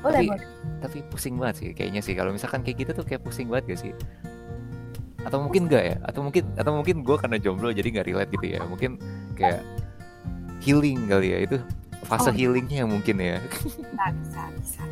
boleh 0.00 0.16
Tapi- 0.24 0.30
boleh 0.32 0.46
Tapi 0.80 0.98
pusing 1.12 1.36
banget 1.36 1.54
sih 1.60 1.68
kayaknya 1.76 2.00
sih 2.00 2.16
kalau 2.16 2.32
misalkan 2.32 2.64
kayak 2.64 2.88
gitu 2.88 2.96
tuh 2.96 3.04
kayak 3.04 3.20
pusing 3.20 3.52
banget 3.52 3.76
gak 3.76 3.80
sih? 3.84 3.92
Atau 5.26 5.38
mungkin 5.44 5.68
enggak 5.68 5.84
ya? 5.84 5.96
Atau 6.06 6.20
mungkin 6.24 6.44
atau 6.56 6.72
mungkin 6.76 6.96
gue 7.04 7.16
karena 7.20 7.36
jomblo 7.36 7.68
jadi 7.70 7.88
nggak 7.90 8.06
relate 8.08 8.30
gitu 8.34 8.46
ya? 8.56 8.60
Mungkin 8.64 8.96
kayak 9.36 9.60
healing 10.60 11.08
kali 11.08 11.28
ya 11.32 11.38
itu 11.44 11.56
fase 12.04 12.30
Oh. 12.30 12.34
healingnya 12.34 12.84
mungkin 12.88 13.16
ya. 13.20 13.38
bisa 13.44 14.04
bisa 14.12 14.42
bisa 14.60 14.82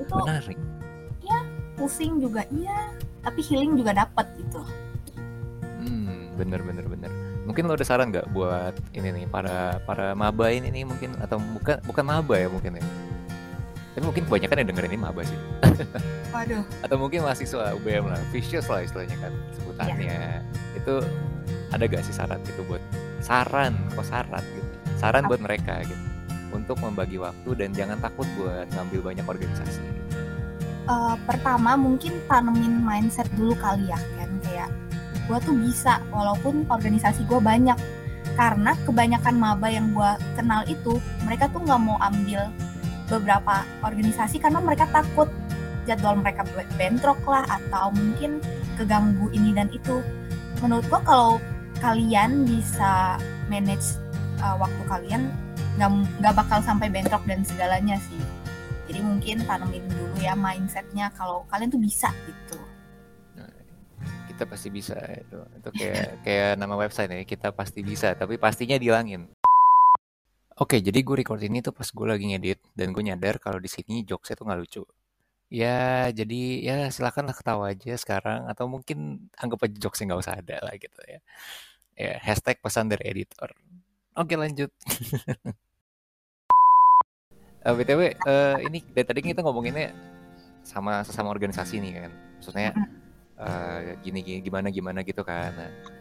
itu 0.00 0.14
Menarik. 0.16 0.58
pusing 1.80 2.20
juga 2.20 2.44
iya 2.52 2.92
tapi 3.24 3.40
healing 3.40 3.72
juga 3.72 4.04
dapat 4.04 4.28
gitu 4.36 4.60
Hmm, 5.80 6.36
bener 6.36 6.60
bener 6.60 6.84
bener. 6.84 7.08
Mungkin 7.48 7.64
lo 7.64 7.72
ada 7.72 7.88
saran 7.88 8.12
nggak 8.12 8.36
buat 8.36 8.76
ini 8.92 9.16
nih 9.16 9.24
para 9.32 9.80
para 9.88 10.12
maba 10.12 10.52
ini 10.52 10.68
nih 10.68 10.84
mungkin 10.84 11.16
atau 11.16 11.40
bukan 11.40 11.80
bukan 11.88 12.04
maba 12.04 12.36
ya 12.36 12.52
mungkin 12.52 12.76
ya? 12.76 12.84
Tapi 14.00 14.08
mungkin 14.08 14.24
kebanyakan 14.32 14.56
yang 14.64 14.68
dengerin 14.72 14.90
ini 14.96 15.00
maba 15.04 15.20
sih. 15.28 15.36
waduh 16.32 16.64
Atau 16.88 16.96
mungkin 16.96 17.20
mahasiswa 17.20 17.76
UBM 17.76 18.08
lah, 18.08 18.16
vicious 18.32 18.64
lah 18.72 18.80
istilahnya 18.80 19.12
kan 19.20 19.28
sebutannya. 19.52 20.40
Itu 20.72 21.04
ada 21.68 21.84
gak 21.84 22.08
sih 22.08 22.16
saran 22.16 22.40
gitu 22.48 22.64
buat 22.64 22.80
saran, 23.20 23.76
kok 23.92 24.08
saran 24.08 24.40
gitu? 24.56 24.68
Saran 24.96 25.28
buat 25.28 25.44
mereka 25.44 25.84
gitu 25.84 26.00
untuk 26.48 26.80
membagi 26.80 27.20
waktu 27.20 27.52
dan 27.60 27.76
jangan 27.76 28.00
takut 28.00 28.24
buat 28.40 28.64
ngambil 28.72 29.12
banyak 29.12 29.26
organisasi. 29.28 29.84
Gitu. 29.84 30.16
Eh, 30.88 31.16
pertama 31.28 31.76
mungkin 31.76 32.24
tanemin 32.24 32.80
mindset 32.80 33.28
dulu 33.36 33.52
kali 33.60 33.84
ya 33.84 34.00
kan 34.16 34.30
kayak 34.48 34.72
gue 35.28 35.38
tuh 35.44 35.52
bisa 35.60 36.00
walaupun 36.08 36.64
organisasi 36.72 37.28
gue 37.28 37.36
banyak 37.36 37.76
karena 38.32 38.72
kebanyakan 38.88 39.36
maba 39.36 39.68
yang 39.68 39.92
gue 39.92 40.10
kenal 40.40 40.64
itu 40.64 40.96
mereka 41.28 41.52
tuh 41.52 41.60
nggak 41.60 41.84
mau 41.84 42.00
ambil 42.00 42.48
beberapa 43.10 43.66
organisasi 43.82 44.38
karena 44.38 44.62
mereka 44.62 44.86
takut 44.94 45.26
jadwal 45.84 46.14
mereka 46.14 46.46
be- 46.54 46.70
bentrok 46.78 47.18
lah 47.26 47.42
atau 47.50 47.90
mungkin 47.90 48.38
keganggu 48.78 49.26
ini 49.34 49.50
dan 49.50 49.66
itu 49.74 49.98
menurut 50.62 50.86
gue 50.86 51.00
kalau 51.02 51.42
kalian 51.82 52.46
bisa 52.46 53.18
manage 53.50 53.98
uh, 54.40 54.54
waktu 54.56 54.82
kalian 54.86 55.22
nggak 56.20 56.36
bakal 56.36 56.60
sampai 56.62 56.92
bentrok 56.92 57.24
dan 57.24 57.42
segalanya 57.42 57.96
sih 57.98 58.20
jadi 58.86 59.00
mungkin 59.00 59.42
tanemin 59.48 59.84
dulu 59.90 60.16
ya 60.20 60.36
mindsetnya 60.38 61.10
kalau 61.18 61.42
kalian 61.50 61.72
tuh 61.72 61.82
bisa 61.82 62.14
gitu 62.28 62.60
Kita 64.40 64.48
pasti 64.48 64.72
bisa 64.72 64.96
itu. 65.20 65.36
Itu 65.36 65.68
kayak 65.68 66.24
kayak 66.24 66.56
nama 66.56 66.72
website 66.72 67.12
ya, 67.12 67.20
kita 67.28 67.52
pasti 67.52 67.84
bisa, 67.84 68.16
tapi 68.16 68.40
pastinya 68.40 68.80
dilangin. 68.80 69.28
Oke, 70.60 70.76
jadi 70.84 71.00
gue 71.00 71.16
record 71.24 71.40
ini 71.40 71.64
tuh 71.64 71.72
pas 71.72 71.88
gue 71.88 72.06
lagi 72.06 72.24
ngedit 72.28 72.60
dan 72.76 72.92
gue 72.92 73.00
nyadar 73.00 73.40
kalau 73.40 73.56
di 73.56 73.70
sini 73.72 74.04
jokesnya 74.04 74.36
tuh 74.36 74.44
nggak 74.44 74.60
lucu. 74.60 74.82
Ya, 75.48 76.12
jadi 76.12 76.40
ya 76.60 76.76
silakanlah 76.92 77.32
ketawa 77.32 77.72
aja 77.72 77.96
sekarang 77.96 78.44
atau 78.52 78.68
mungkin 78.68 79.24
anggap 79.40 79.64
aja 79.64 79.76
jokesnya 79.80 80.12
nggak 80.12 80.22
usah 80.24 80.36
ada 80.36 80.56
lah 80.60 80.74
gitu 80.76 81.00
ya. 81.08 81.18
Ya, 81.96 82.12
hashtag 82.20 82.60
pesan 82.60 82.92
dari 82.92 83.04
editor. 83.08 83.50
Oke 84.16 84.36
lanjut. 84.36 84.70
Eh, 87.60 87.74
BTW, 87.76 88.00
eh, 88.16 88.56
ini 88.72 88.80
dari 88.88 89.04
tadi 89.04 89.20
kita 89.20 89.44
ngomonginnya 89.44 89.92
sama 90.64 91.04
sesama 91.04 91.28
organisasi 91.28 91.76
nih 91.76 91.92
kan. 91.92 92.12
Maksudnya 92.40 92.72
eh, 93.36 94.00
gini, 94.00 94.24
gini 94.24 94.40
gimana 94.40 94.72
gimana 94.72 95.04
gitu 95.04 95.20
kan. 95.20 95.52
Nah, 95.52 95.99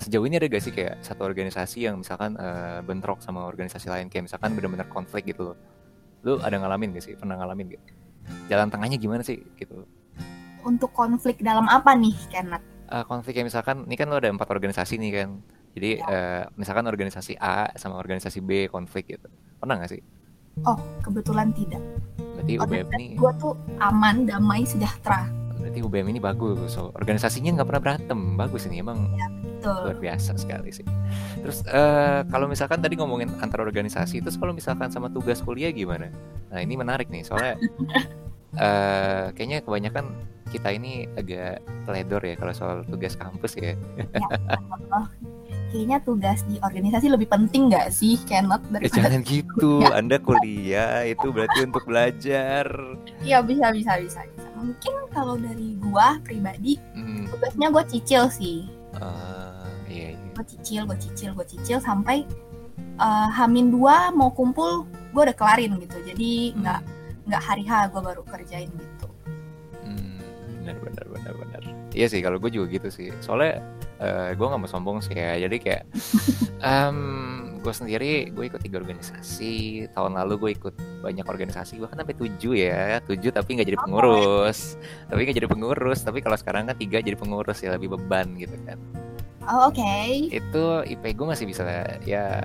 sejauh 0.00 0.24
ini 0.24 0.40
ada 0.40 0.48
gak 0.48 0.64
sih 0.64 0.72
kayak 0.72 1.04
satu 1.04 1.28
organisasi 1.28 1.86
yang 1.86 2.00
misalkan 2.00 2.34
eh, 2.40 2.80
bentrok 2.80 3.20
sama 3.20 3.44
organisasi 3.44 3.92
lain 3.92 4.08
kayak 4.08 4.32
misalkan 4.32 4.56
benar-benar 4.56 4.88
konflik 4.88 5.28
gitu 5.28 5.52
loh. 5.52 5.56
Lu 6.24 6.40
ada 6.40 6.56
ngalamin 6.56 6.96
gak 6.96 7.04
sih? 7.04 7.14
Pernah 7.14 7.36
ngalamin 7.38 7.76
gak? 7.76 7.82
Jalan 8.48 8.68
tengahnya 8.72 8.96
gimana 8.96 9.22
sih 9.22 9.38
gitu? 9.60 9.84
untuk 10.60 10.92
konflik 10.92 11.40
dalam 11.40 11.64
apa 11.72 11.96
nih 11.96 12.12
Kenneth 12.28 12.60
Eh, 12.90 13.04
konflik 13.06 13.38
kayak 13.38 13.48
misalkan 13.48 13.86
ini 13.86 13.94
kan 13.94 14.10
lo 14.10 14.18
ada 14.18 14.28
empat 14.28 14.50
organisasi 14.50 14.98
nih 14.98 15.10
kan. 15.14 15.38
Jadi 15.78 16.02
eh, 16.02 16.42
misalkan 16.58 16.90
organisasi 16.90 17.38
A 17.38 17.70
sama 17.78 17.96
organisasi 17.96 18.42
B 18.42 18.66
konflik 18.66 19.14
gitu. 19.14 19.30
Pernah 19.62 19.78
gak 19.78 19.94
sih? 19.94 20.02
oh 20.66 20.78
kebetulan 21.00 21.54
tidak 21.54 21.80
Berarti 22.18 22.52
UBM 22.58 22.88
ini 22.98 23.06
gue 23.16 23.32
tuh 23.38 23.54
aman 23.78 24.26
damai 24.26 24.66
sejahtera 24.66 25.28
berarti 25.60 25.84
UBM 25.84 26.08
ini 26.16 26.20
bagus. 26.24 26.72
So, 26.72 26.88
organisasinya 26.96 27.60
nggak 27.60 27.68
pernah 27.68 27.82
berantem. 27.84 28.18
Bagus 28.40 28.64
ini 28.64 28.80
emang 28.80 29.12
Betul. 29.60 29.76
luar 29.84 29.98
biasa 30.00 30.32
sekali 30.34 30.70
sih. 30.72 30.86
Terus 31.36 31.60
eh, 31.64 32.20
kalau 32.26 32.48
misalkan 32.48 32.80
tadi 32.80 32.96
ngomongin 32.96 33.28
antar 33.38 33.60
organisasi, 33.60 34.18
terus 34.18 34.34
kalau 34.34 34.50
misalkan 34.50 34.88
sama 34.88 35.06
tugas 35.06 35.38
kuliah 35.38 35.68
gimana? 35.70 36.08
Nah 36.48 36.58
ini 36.58 36.74
menarik 36.74 37.06
nih 37.06 37.22
soalnya 37.22 37.60
eh 38.56 39.30
kayaknya 39.32 39.62
kebanyakan 39.62 40.10
kita 40.50 40.74
ini 40.74 41.06
agak 41.14 41.62
teledor 41.86 42.18
ya 42.20 42.34
kalau 42.34 42.50
soal 42.50 42.76
tugas 42.82 43.14
kampus 43.14 43.54
ya. 43.54 43.78
Oh, 44.90 45.06
kayaknya 45.70 46.02
tugas 46.02 46.42
di 46.42 46.58
organisasi 46.58 47.06
lebih 47.06 47.30
penting 47.30 47.70
nggak 47.70 47.94
sih, 47.94 48.18
Kenneth 48.26 48.66
Eh, 48.74 48.90
jangan 48.90 49.22
gitu, 49.22 49.78
Ya. 49.86 49.94
Anda 49.94 50.18
kuliah 50.18 51.06
itu 51.06 51.30
berarti 51.30 51.62
untuk 51.62 51.86
belajar. 51.86 52.66
Iya 53.22 53.38
bisa 53.46 53.70
bisa 53.70 54.02
bisa 54.02 54.20
bisa. 54.26 54.48
Mungkin 54.58 54.94
kalau 55.14 55.38
dari 55.38 55.78
gua 55.78 56.18
pribadi 56.20 56.82
Hmm, 56.92 57.30
tugasnya 57.30 57.70
gue 57.70 57.84
cicil 57.86 58.26
sih. 58.28 58.66
ah, 58.98 59.39
iya, 59.90 60.08
iya. 60.14 60.30
Gue 60.38 60.46
cicil, 60.46 60.82
gue 60.86 60.98
cicil, 61.02 61.30
gue 61.34 61.46
cicil 61.46 61.78
sampai 61.82 62.22
eh, 62.78 63.28
Hamin 63.34 63.74
dua 63.74 64.14
mau 64.14 64.30
kumpul, 64.30 64.86
gue 65.10 65.22
udah 65.26 65.36
kelarin 65.36 65.76
gitu. 65.82 65.98
Jadi 66.06 66.54
nggak 66.56 66.80
nggak 67.28 67.42
hari 67.42 67.62
H 67.66 67.90
gue 67.92 68.00
baru 68.00 68.22
kerjain 68.24 68.70
gitu. 68.70 69.08
Hmm, 69.82 70.18
benar 70.62 70.76
benar 70.80 71.06
benar 71.10 71.34
benar. 71.36 71.62
Iya 71.90 72.06
sih 72.06 72.22
kalau 72.22 72.38
gue 72.38 72.50
juga 72.54 72.70
gitu 72.70 72.88
sih. 72.88 73.10
Soalnya 73.18 73.58
gue 74.32 74.46
nggak 74.46 74.60
mau 74.62 74.70
sombong 74.70 74.98
sih 75.04 75.12
ya. 75.12 75.36
Jadi 75.36 75.56
kayak 75.60 75.84
gue 77.60 77.74
sendiri 77.76 78.32
gue 78.32 78.44
ikut 78.48 78.60
tiga 78.64 78.80
organisasi. 78.80 79.86
Tahun 79.92 80.12
lalu 80.16 80.34
gue 80.40 80.50
ikut 80.56 80.74
banyak 81.04 81.26
organisasi. 81.28 81.76
Bahkan 81.82 82.02
sampai 82.02 82.16
tujuh 82.16 82.56
ya. 82.56 83.04
Tujuh 83.04 83.30
tapi 83.30 83.60
nggak 83.60 83.68
jadi 83.68 83.78
pengurus. 83.78 84.80
Tapi 85.12 85.20
nggak 85.28 85.36
jadi 85.44 85.48
pengurus. 85.50 86.00
Tapi 86.02 86.18
kalau 86.24 86.36
sekarang 86.40 86.72
kan 86.72 86.76
tiga 86.78 87.04
jadi 87.04 87.18
pengurus 87.18 87.60
ya 87.60 87.76
lebih 87.76 87.92
beban 87.92 88.32
gitu 88.40 88.56
kan. 88.64 88.78
Oh, 89.48 89.72
Oke. 89.72 90.28
Itu 90.28 90.84
IP 90.84 91.16
gue 91.16 91.26
masih 91.26 91.48
bisa 91.48 91.64
ya 92.04 92.44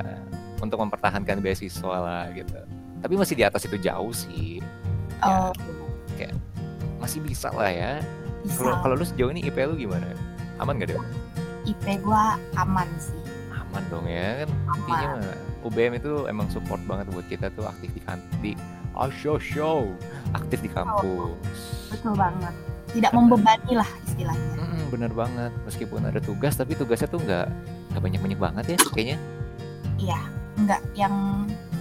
untuk 0.63 0.79
mempertahankan 0.79 1.43
beasiswa 1.43 1.95
lah 1.99 2.31
gitu. 2.31 2.55
Tapi 3.03 3.13
masih 3.19 3.35
di 3.35 3.43
atas 3.43 3.67
itu 3.67 3.75
jauh 3.77 4.13
sih. 4.15 4.63
Oh, 5.23 5.51
Masih 6.99 7.21
bisa 7.21 7.53
lah 7.53 7.69
ya. 7.69 8.01
Kalau 8.57 8.77
kalau 8.81 8.95
lu 8.97 9.05
sejauh 9.05 9.29
ini 9.29 9.45
IP 9.45 9.57
lu 9.67 9.77
gimana? 9.77 10.09
Aman 10.57 10.81
gak 10.81 10.95
deh? 10.95 10.99
IP 11.67 12.01
gua 12.01 12.39
aman 12.57 12.87
sih. 12.97 13.19
Aman 13.51 13.83
dong 13.93 14.07
ya 14.09 14.45
kan. 14.45 14.49
Intinya 14.79 15.09
Aman. 15.19 15.37
UBM 15.65 15.93
itu 15.97 16.29
emang 16.29 16.47
support 16.53 16.77
banget 16.85 17.09
buat 17.09 17.25
kita 17.25 17.49
tuh 17.57 17.65
aktif 17.65 17.89
di 17.93 18.01
kan 18.05 18.21
di 18.41 18.53
oh, 18.93 19.09
show 19.09 19.41
show 19.41 19.89
aktif 20.37 20.61
di 20.61 20.69
kampus. 20.69 21.89
Betul 21.89 22.13
banget. 22.17 22.53
Tidak 22.95 23.11
membebani 23.11 23.73
lah 23.75 23.89
istilahnya. 24.07 24.51
Mm-mm, 24.55 24.83
bener 24.89 25.11
banget. 25.11 25.51
Meskipun 25.67 26.07
ada 26.07 26.19
tugas 26.19 26.55
tapi 26.55 26.73
tugasnya 26.73 27.11
tuh 27.11 27.19
nggak 27.19 27.47
nggak 27.91 28.01
banyak 28.01 28.21
banyak 28.23 28.39
banget 28.39 28.65
ya 28.71 28.77
kayaknya. 28.95 29.17
Iya, 29.95 30.19
enggak 30.55 30.81
yang 30.95 31.15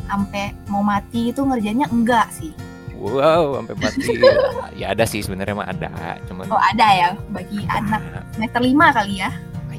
sampai 0.04 0.50
mau 0.66 0.82
mati 0.82 1.30
itu 1.30 1.40
ngerjainnya 1.40 1.86
enggak 1.88 2.28
sih. 2.30 2.50
Wow 2.94 3.58
sampai 3.58 3.74
mati. 3.78 4.10
ya 4.80 4.90
ada 4.94 5.04
sih 5.04 5.22
sebenarnya 5.22 5.54
mah 5.54 5.68
ada. 5.68 5.90
Cuman 6.26 6.46
Oh 6.50 6.58
ada 6.58 6.86
ya 6.90 7.08
bagi 7.30 7.62
anak 7.66 8.00
semester 8.34 8.60
5 8.62 8.96
kali 8.98 9.14
ya. 9.22 9.30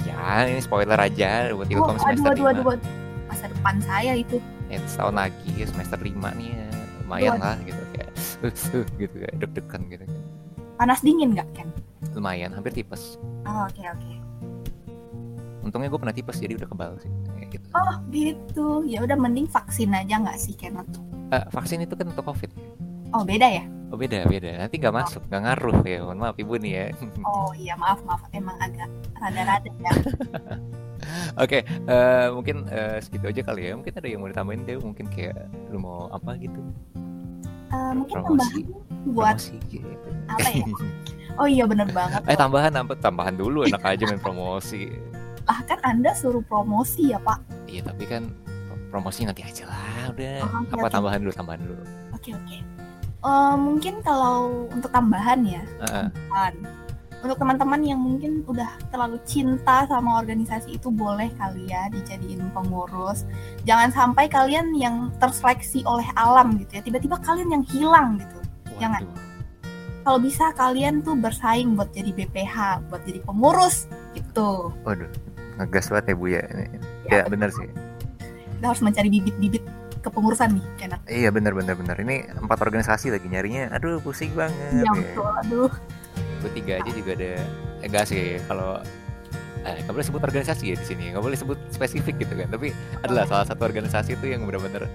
ya 0.06 0.46
ini 0.46 0.62
spoiler 0.62 1.00
aja 1.00 1.50
buat 1.52 1.66
Oh, 1.66 1.74
Ilkom 1.74 1.98
aduh, 1.98 2.04
semester 2.04 2.32
aduh, 2.32 2.46
5 2.46 2.52
aduh, 2.52 2.64
aduh. 2.76 2.80
Masa 3.26 3.46
depan 3.50 3.76
saya 3.82 4.14
itu. 4.14 4.38
Eh, 4.70 4.78
setahun 4.86 5.16
lagi 5.16 5.52
semester 5.66 5.98
5 5.98 6.14
nih 6.38 6.48
ya. 6.54 6.68
lumayan 7.02 7.32
Waduh. 7.38 7.42
lah 7.42 7.56
gitu 7.66 7.82
kayak 7.94 8.10
uh, 8.42 8.46
uh, 8.78 8.86
gitu 8.98 9.16
kayak 9.18 9.36
deg-degan 9.40 9.82
gitu 9.90 10.04
kan. 10.06 10.20
Panas 10.76 11.00
dingin 11.00 11.32
nggak 11.32 11.50
Ken? 11.54 11.70
lumayan 12.14 12.50
hampir 12.50 12.72
tipes 12.72 13.18
Oh, 13.44 13.66
oke 13.66 13.82
oke. 13.82 14.12
untungnya 15.62 15.88
gue 15.88 15.98
pernah 15.98 16.14
tipes 16.14 16.38
jadi 16.38 16.56
udah 16.56 16.70
kebal 16.70 16.92
sih 16.98 17.10
kayak 17.34 17.50
gitu 17.52 17.68
Oh 17.74 17.94
gitu. 18.08 18.68
Ya 18.86 19.02
udah 19.02 19.16
mending 19.16 19.46
vaksin 19.46 19.92
aja 19.92 20.16
nggak 20.16 20.38
sih 20.38 20.54
Kenneth? 20.54 21.02
Eh, 21.28 21.44
vaksin 21.50 21.82
itu 21.82 21.92
kan 21.92 22.08
untuk 22.08 22.24
covid 22.24 22.54
Oh 23.12 23.22
beda 23.22 23.48
ya? 23.50 23.66
oh 23.88 23.98
beda 23.98 24.26
beda 24.26 24.58
nanti 24.58 24.76
nggak 24.76 24.92
masuk 24.94 25.22
nggak 25.26 25.42
ngaruh 25.42 25.78
ya 25.82 26.00
mohon 26.02 26.20
maaf 26.20 26.36
ibu 26.36 26.56
nih 26.56 26.72
ya 26.74 26.86
Oh 27.28 27.52
iya 27.54 27.74
maaf 27.76 28.00
maaf 28.02 28.22
emang 28.32 28.58
agak 28.58 28.90
rada-rada 29.16 29.70
ya. 29.74 29.92
oke 31.42 31.60
eh, 31.66 32.28
mungkin 32.30 32.66
eh, 32.68 32.98
segitu 33.00 33.26
aja 33.28 33.42
kali 33.44 33.62
ya 33.66 33.74
mungkin 33.74 33.94
ada 33.94 34.08
yang 34.08 34.20
mau 34.20 34.28
ditambahin 34.28 34.64
deh 34.64 34.78
mungkin 34.78 35.06
kayak 35.08 35.36
lu 35.68 35.80
mau 35.80 36.08
apa 36.10 36.38
gitu 36.38 36.62
Eh, 37.68 37.92
mungkin 37.94 38.16
tambahan 38.22 38.62
buat 39.08 39.38
promosi 39.38 39.56
gitu 39.70 39.90
apa 40.28 40.50
ya? 40.50 40.66
Oh 41.36 41.44
iya 41.44 41.68
bener 41.68 41.92
banget. 41.92 42.24
eh 42.24 42.32
loh. 42.32 42.40
tambahan 42.40 42.74
apa 42.74 42.96
tambahan 42.96 43.36
dulu 43.36 43.68
enak 43.68 43.84
aja 43.84 44.08
main 44.08 44.18
promosi 44.18 44.88
Lah 45.44 45.60
kan 45.62 45.78
Anda 45.84 46.16
suruh 46.16 46.40
promosi 46.42 47.12
ya 47.12 47.20
Pak. 47.20 47.68
iya 47.68 47.84
tapi 47.84 48.08
kan 48.08 48.32
promosi 48.88 49.28
nanti 49.28 49.44
aja 49.44 49.68
lah 49.68 50.16
udah 50.16 50.42
Oh, 50.42 50.64
oke, 50.64 50.74
apa 50.74 50.80
oke. 50.82 50.94
tambahan 50.94 51.20
dulu 51.20 51.34
tambahan 51.34 51.62
dulu 51.62 51.84
Oke 52.16 52.32
oke. 52.32 52.58
Eh, 53.20 53.56
mungkin 53.58 54.00
kalau 54.00 54.70
untuk 54.70 54.88
tambahan 54.90 55.44
ya, 55.44 55.62
Heeh. 55.82 56.08
tambahan. 56.08 56.56
untuk 57.20 57.36
teman-teman 57.36 57.82
yang 57.82 57.98
mungkin 57.98 58.46
udah 58.46 58.70
terlalu 58.88 59.18
cinta 59.26 59.82
sama 59.84 60.22
organisasi 60.22 60.78
itu 60.78 60.88
boleh 60.88 61.34
kali 61.36 61.66
ya 61.66 61.90
dijadiin 61.90 62.54
pengurus. 62.54 63.26
Jangan 63.66 63.90
sampai 63.90 64.30
kalian 64.30 64.72
yang 64.72 65.10
terseleksi 65.18 65.82
oleh 65.84 66.06
alam 66.14 66.54
gitu 66.56 66.78
ya, 66.78 66.82
tiba-tiba 66.82 67.18
kalian 67.20 67.50
yang 67.50 67.66
hilang 67.66 68.22
gitu. 68.22 68.38
Jangan. 68.80 69.02
Waduh. 69.04 69.24
Kalau 70.06 70.20
bisa 70.22 70.54
kalian 70.54 71.02
tuh 71.02 71.18
bersaing 71.18 71.74
buat 71.74 71.90
jadi 71.90 72.14
BPH, 72.14 72.86
buat 72.94 73.02
jadi 73.10 73.26
pengurus 73.26 73.90
gitu. 74.14 74.70
Waduh, 74.86 75.10
ngegas 75.58 75.90
banget 75.90 76.14
ya 76.14 76.16
Bu 76.16 76.26
ya. 76.30 76.44
Ini. 76.46 76.66
Ya, 77.10 77.10
Ya 77.10 77.22
benar 77.26 77.50
sih. 77.50 77.66
Kita 78.56 78.66
harus 78.70 78.82
mencari 78.86 79.10
bibit-bibit 79.10 79.66
kepengurusan 80.06 80.54
nih, 80.54 80.66
Kenneth. 80.78 81.02
Iya 81.10 81.34
benar 81.34 81.58
benar 81.58 81.74
benar. 81.74 81.98
Ini 81.98 82.38
empat 82.38 82.62
organisasi 82.62 83.10
lagi 83.10 83.26
nyarinya. 83.26 83.74
Aduh 83.74 83.98
pusing 83.98 84.30
banget. 84.38 84.78
Iya 84.78 84.86
ya. 84.86 84.94
betul, 84.94 85.32
aduh. 85.42 85.72
Gue 86.46 86.52
tiga 86.54 86.74
aja 86.78 86.92
juga 86.94 87.12
ada. 87.18 87.32
Eh, 87.82 87.88
enggak 87.90 88.06
sih 88.06 88.38
kalau 88.46 88.78
eh, 89.66 89.82
nggak 89.82 89.94
boleh 89.98 90.06
sebut 90.06 90.22
organisasi 90.22 90.64
ya 90.70 90.76
di 90.78 90.86
sini. 90.86 91.18
Nggak 91.18 91.24
boleh 91.26 91.38
sebut 91.42 91.58
spesifik 91.74 92.22
gitu 92.22 92.38
kan. 92.38 92.54
Tapi 92.54 92.70
adalah 93.02 93.26
salah 93.26 93.46
satu 93.50 93.66
organisasi 93.66 94.22
itu 94.22 94.30
yang 94.30 94.46
benar-benar 94.46 94.86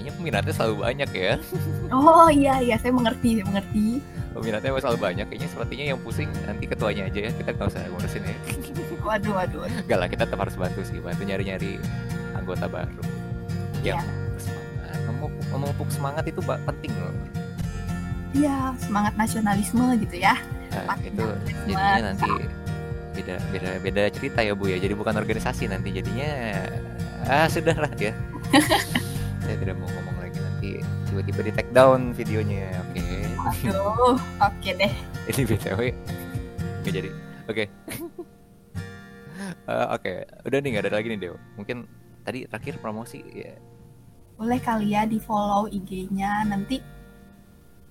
kayaknya 0.00 0.16
peminatnya 0.16 0.54
selalu 0.56 0.74
banyak 0.80 1.10
ya. 1.12 1.32
Oh 1.92 2.32
iya 2.32 2.56
iya, 2.64 2.80
saya 2.80 2.96
mengerti, 2.96 3.36
saya 3.36 3.46
mengerti. 3.52 4.00
Peminatnya 4.32 4.72
selalu 4.80 4.98
banyak. 5.04 5.26
Kayaknya 5.28 5.48
sepertinya 5.52 5.84
yang 5.92 5.98
pusing 6.00 6.30
nanti 6.48 6.64
ketuanya 6.64 7.02
aja 7.12 7.20
ya. 7.28 7.30
Kita 7.36 7.50
nggak 7.52 7.68
usah 7.68 7.80
ngurusin 7.92 8.22
ya. 8.24 8.36
Waduh, 9.10 9.32
waduh. 9.32 9.64
Enggak 9.66 9.98
lah, 9.98 10.08
kita 10.08 10.22
tetap 10.28 10.40
harus 10.44 10.56
bantu 10.56 10.80
sih, 10.84 11.00
bantu 11.00 11.24
nyari-nyari 11.24 11.80
anggota 12.36 12.64
baru. 12.68 13.00
Yang 13.84 14.00
Iya. 14.00 14.12
bersemangat. 14.32 15.00
Memupuk, 15.08 15.32
memupuk 15.52 15.88
semangat 15.92 16.24
itu 16.28 16.40
penting 16.44 16.92
loh. 17.00 17.14
Iya, 18.30 18.56
semangat 18.78 19.12
nasionalisme 19.18 19.84
gitu 20.00 20.16
ya. 20.20 20.36
Nah, 20.70 20.94
itu 21.02 21.24
jadinya 21.66 22.14
nanti 22.14 22.30
beda 23.10 23.34
beda 23.50 23.70
beda 23.82 24.02
cerita 24.14 24.40
ya 24.46 24.52
bu 24.54 24.70
ya. 24.70 24.78
Jadi 24.78 24.94
bukan 24.94 25.16
organisasi 25.18 25.66
nanti 25.66 25.90
jadinya 25.90 26.30
ah 27.26 27.48
sudah 27.50 27.74
lah 27.74 27.90
ya. 27.98 28.12
Saya 29.50 29.66
tidak 29.66 29.82
mau 29.82 29.90
ngomong 29.90 30.16
lagi 30.22 30.38
nanti 30.38 30.70
tiba-tiba 31.10 31.40
di 31.42 31.50
take 31.50 31.74
down 31.74 32.14
videonya. 32.14 32.70
Oke, 32.86 33.02
Aduh, 33.66 34.14
oke 34.38 34.70
deh. 34.78 34.94
ini 35.34 35.42
btw 35.42 35.80
nggak 36.86 36.92
jadi. 36.94 37.10
Oke. 37.50 37.64
Eh, 39.66 39.86
Oke, 39.90 40.22
udah 40.46 40.58
nih 40.62 40.70
nggak 40.70 40.86
ada 40.86 41.02
lagi 41.02 41.10
nih 41.10 41.18
Deo. 41.18 41.34
Mungkin 41.58 41.82
tadi 42.22 42.46
terakhir 42.46 42.78
promosi 42.78 43.26
ya. 43.26 43.58
Boleh 44.38 44.62
kali 44.62 44.94
ya 44.94 45.02
di 45.02 45.18
follow 45.18 45.66
IG-nya 45.66 46.46
nanti 46.46 46.78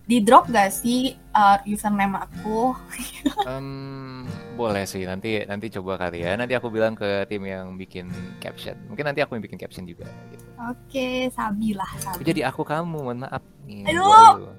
di 0.10 0.26
drop 0.26 0.50
gak 0.50 0.74
sih 0.74 1.14
uh, 1.38 1.62
username 1.70 2.18
aku? 2.18 2.74
Em, 3.46 4.26
boleh 4.58 4.90
sih 4.90 5.06
nanti 5.06 5.46
nanti 5.46 5.70
coba 5.70 6.02
kali 6.02 6.26
ya. 6.26 6.34
Nanti 6.34 6.58
aku 6.58 6.74
bilang 6.74 6.98
ke 6.98 7.30
tim 7.30 7.46
yang 7.46 7.78
bikin 7.78 8.10
caption. 8.42 8.74
Mungkin 8.90 9.06
nanti 9.06 9.22
aku 9.22 9.38
yang 9.38 9.46
bikin 9.46 9.62
caption 9.62 9.86
juga. 9.86 10.10
Gitu. 10.34 10.42
Oke, 10.58 11.30
Sabi 11.30 11.78
lah, 11.78 11.86
Tapi 11.94 12.20
Sabi. 12.20 12.26
jadi 12.26 12.42
aku 12.50 12.66
kamu, 12.66 12.90
mohon 12.90 13.22
maaf 13.22 13.46
nih. 13.70 13.86
Aduh. 13.94 14.50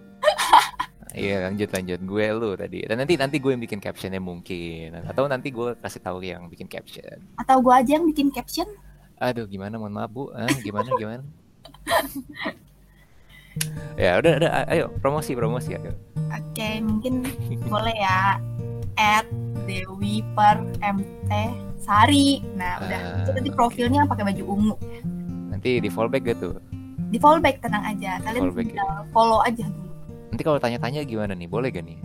Iya 1.10 1.50
lanjut 1.50 1.74
lanjut 1.74 1.98
gue 2.06 2.24
lu 2.30 2.50
tadi 2.54 2.86
dan 2.86 3.02
nanti 3.02 3.18
nanti 3.18 3.42
gue 3.42 3.50
yang 3.50 3.58
bikin 3.58 3.82
captionnya 3.82 4.22
mungkin 4.22 4.94
atau 4.94 5.26
nanti 5.26 5.50
gue 5.50 5.74
kasih 5.82 5.98
tahu 5.98 6.22
yang 6.22 6.46
bikin 6.46 6.70
caption 6.70 7.18
Atau 7.34 7.58
gua 7.58 7.82
aja 7.82 7.98
yang 7.98 8.06
bikin 8.06 8.30
caption? 8.30 8.70
aduh 9.18 9.42
gimana 9.50 9.74
mohon 9.74 9.90
maaf 9.90 10.06
bu 10.06 10.30
ah, 10.30 10.46
gimana 10.62 10.86
gimana 10.94 11.26
ya 13.96 14.16
udah 14.16 14.32
udah 14.36 14.50
ayo 14.68 14.86
promosi 14.98 15.32
promosi 15.32 15.74
ayo 15.74 15.92
Oke, 16.30 16.78
mungkin 16.78 17.26
boleh 17.66 17.96
ya. 17.96 18.38
At 18.94 19.26
Dewi 19.64 20.22
per 20.30 20.62
MT 20.78 21.30
Sari. 21.76 22.38
Nah, 22.52 22.78
udah. 22.78 23.00
Ah, 23.00 23.18
Itu 23.18 23.30
nanti 23.32 23.50
profilnya 23.50 24.04
pakai 24.04 24.24
baju 24.24 24.42
ungu. 24.46 24.76
nanti 25.50 25.76
di 25.76 25.90
fallback 25.90 26.22
gitu 26.24 26.54
Di 27.10 27.18
follow 27.18 27.38
back 27.38 27.58
tenang 27.58 27.82
aja. 27.84 28.22
Kalian 28.22 28.42
Follow 28.44 28.54
back 28.54 28.68
ya. 28.70 28.84
follow 29.10 29.40
aja 29.42 29.64
dulu. 29.66 29.90
nanti 30.30 30.42
kalau 30.44 30.58
tanya-tanya 30.58 31.02
gimana 31.02 31.34
nih 31.34 31.46
boleh 31.46 31.68
gak 31.68 31.82
nih 31.82 31.98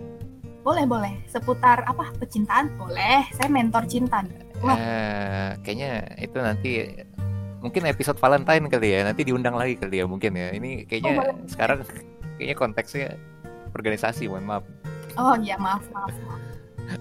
Boleh, 0.60 0.82
boleh. 0.82 1.14
Seputar 1.24 1.86
apa? 1.86 2.10
Pecintaan? 2.18 2.74
Boleh. 2.74 3.22
Saya 3.30 3.46
mentor 3.46 3.86
cinta 3.86 4.18
nih. 4.18 4.34
uh, 4.58 5.54
kayaknya 5.62 5.90
itu 6.18 6.36
nanti 6.36 6.70
mungkin 7.66 7.82
episode 7.90 8.22
Valentine 8.22 8.70
kali 8.70 8.94
ya 8.94 9.00
nanti 9.02 9.26
diundang 9.26 9.58
lagi 9.58 9.74
kali 9.74 9.98
ya 9.98 10.06
mungkin 10.06 10.38
ya 10.38 10.54
ini 10.54 10.86
kayaknya 10.86 11.18
oh, 11.18 11.34
sekarang 11.50 11.82
kayaknya 12.38 12.54
konteksnya 12.54 13.08
organisasi 13.74 14.30
mohon 14.30 14.46
maaf 14.46 14.62
oh 15.18 15.34
iya 15.42 15.58
maaf 15.58 15.82
maaf 15.90 16.14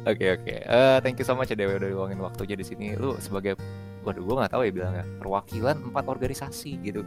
Oke 0.02 0.34
oke, 0.34 0.42
okay, 0.42 0.58
okay. 0.58 0.60
uh, 0.66 0.98
thank 0.98 1.14
you 1.22 1.28
so 1.28 1.38
much 1.38 1.54
ya 1.54 1.58
Dewi 1.58 1.78
udah 1.78 1.94
luangin 1.94 2.18
waktunya 2.18 2.58
di 2.58 2.66
sini. 2.66 2.98
Lu 2.98 3.22
sebagai, 3.22 3.54
waduh 4.02 4.26
gue 4.26 4.36
nggak 4.42 4.52
tahu 4.58 4.66
ya 4.66 4.72
bilangnya 4.74 5.06
perwakilan 5.22 5.78
empat 5.78 6.10
organisasi 6.10 6.82
gitu. 6.82 7.06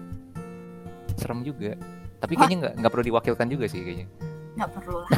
Serem 1.18 1.42
juga. 1.42 1.74
Tapi 2.22 2.38
kayaknya 2.38 2.56
nggak 2.62 2.74
nggak 2.78 2.92
perlu 2.94 3.04
diwakilkan 3.10 3.50
juga 3.50 3.66
sih 3.66 3.82
kayaknya. 3.82 4.06
Nggak 4.54 4.70
perlu 4.78 4.94
lah. 5.02 5.10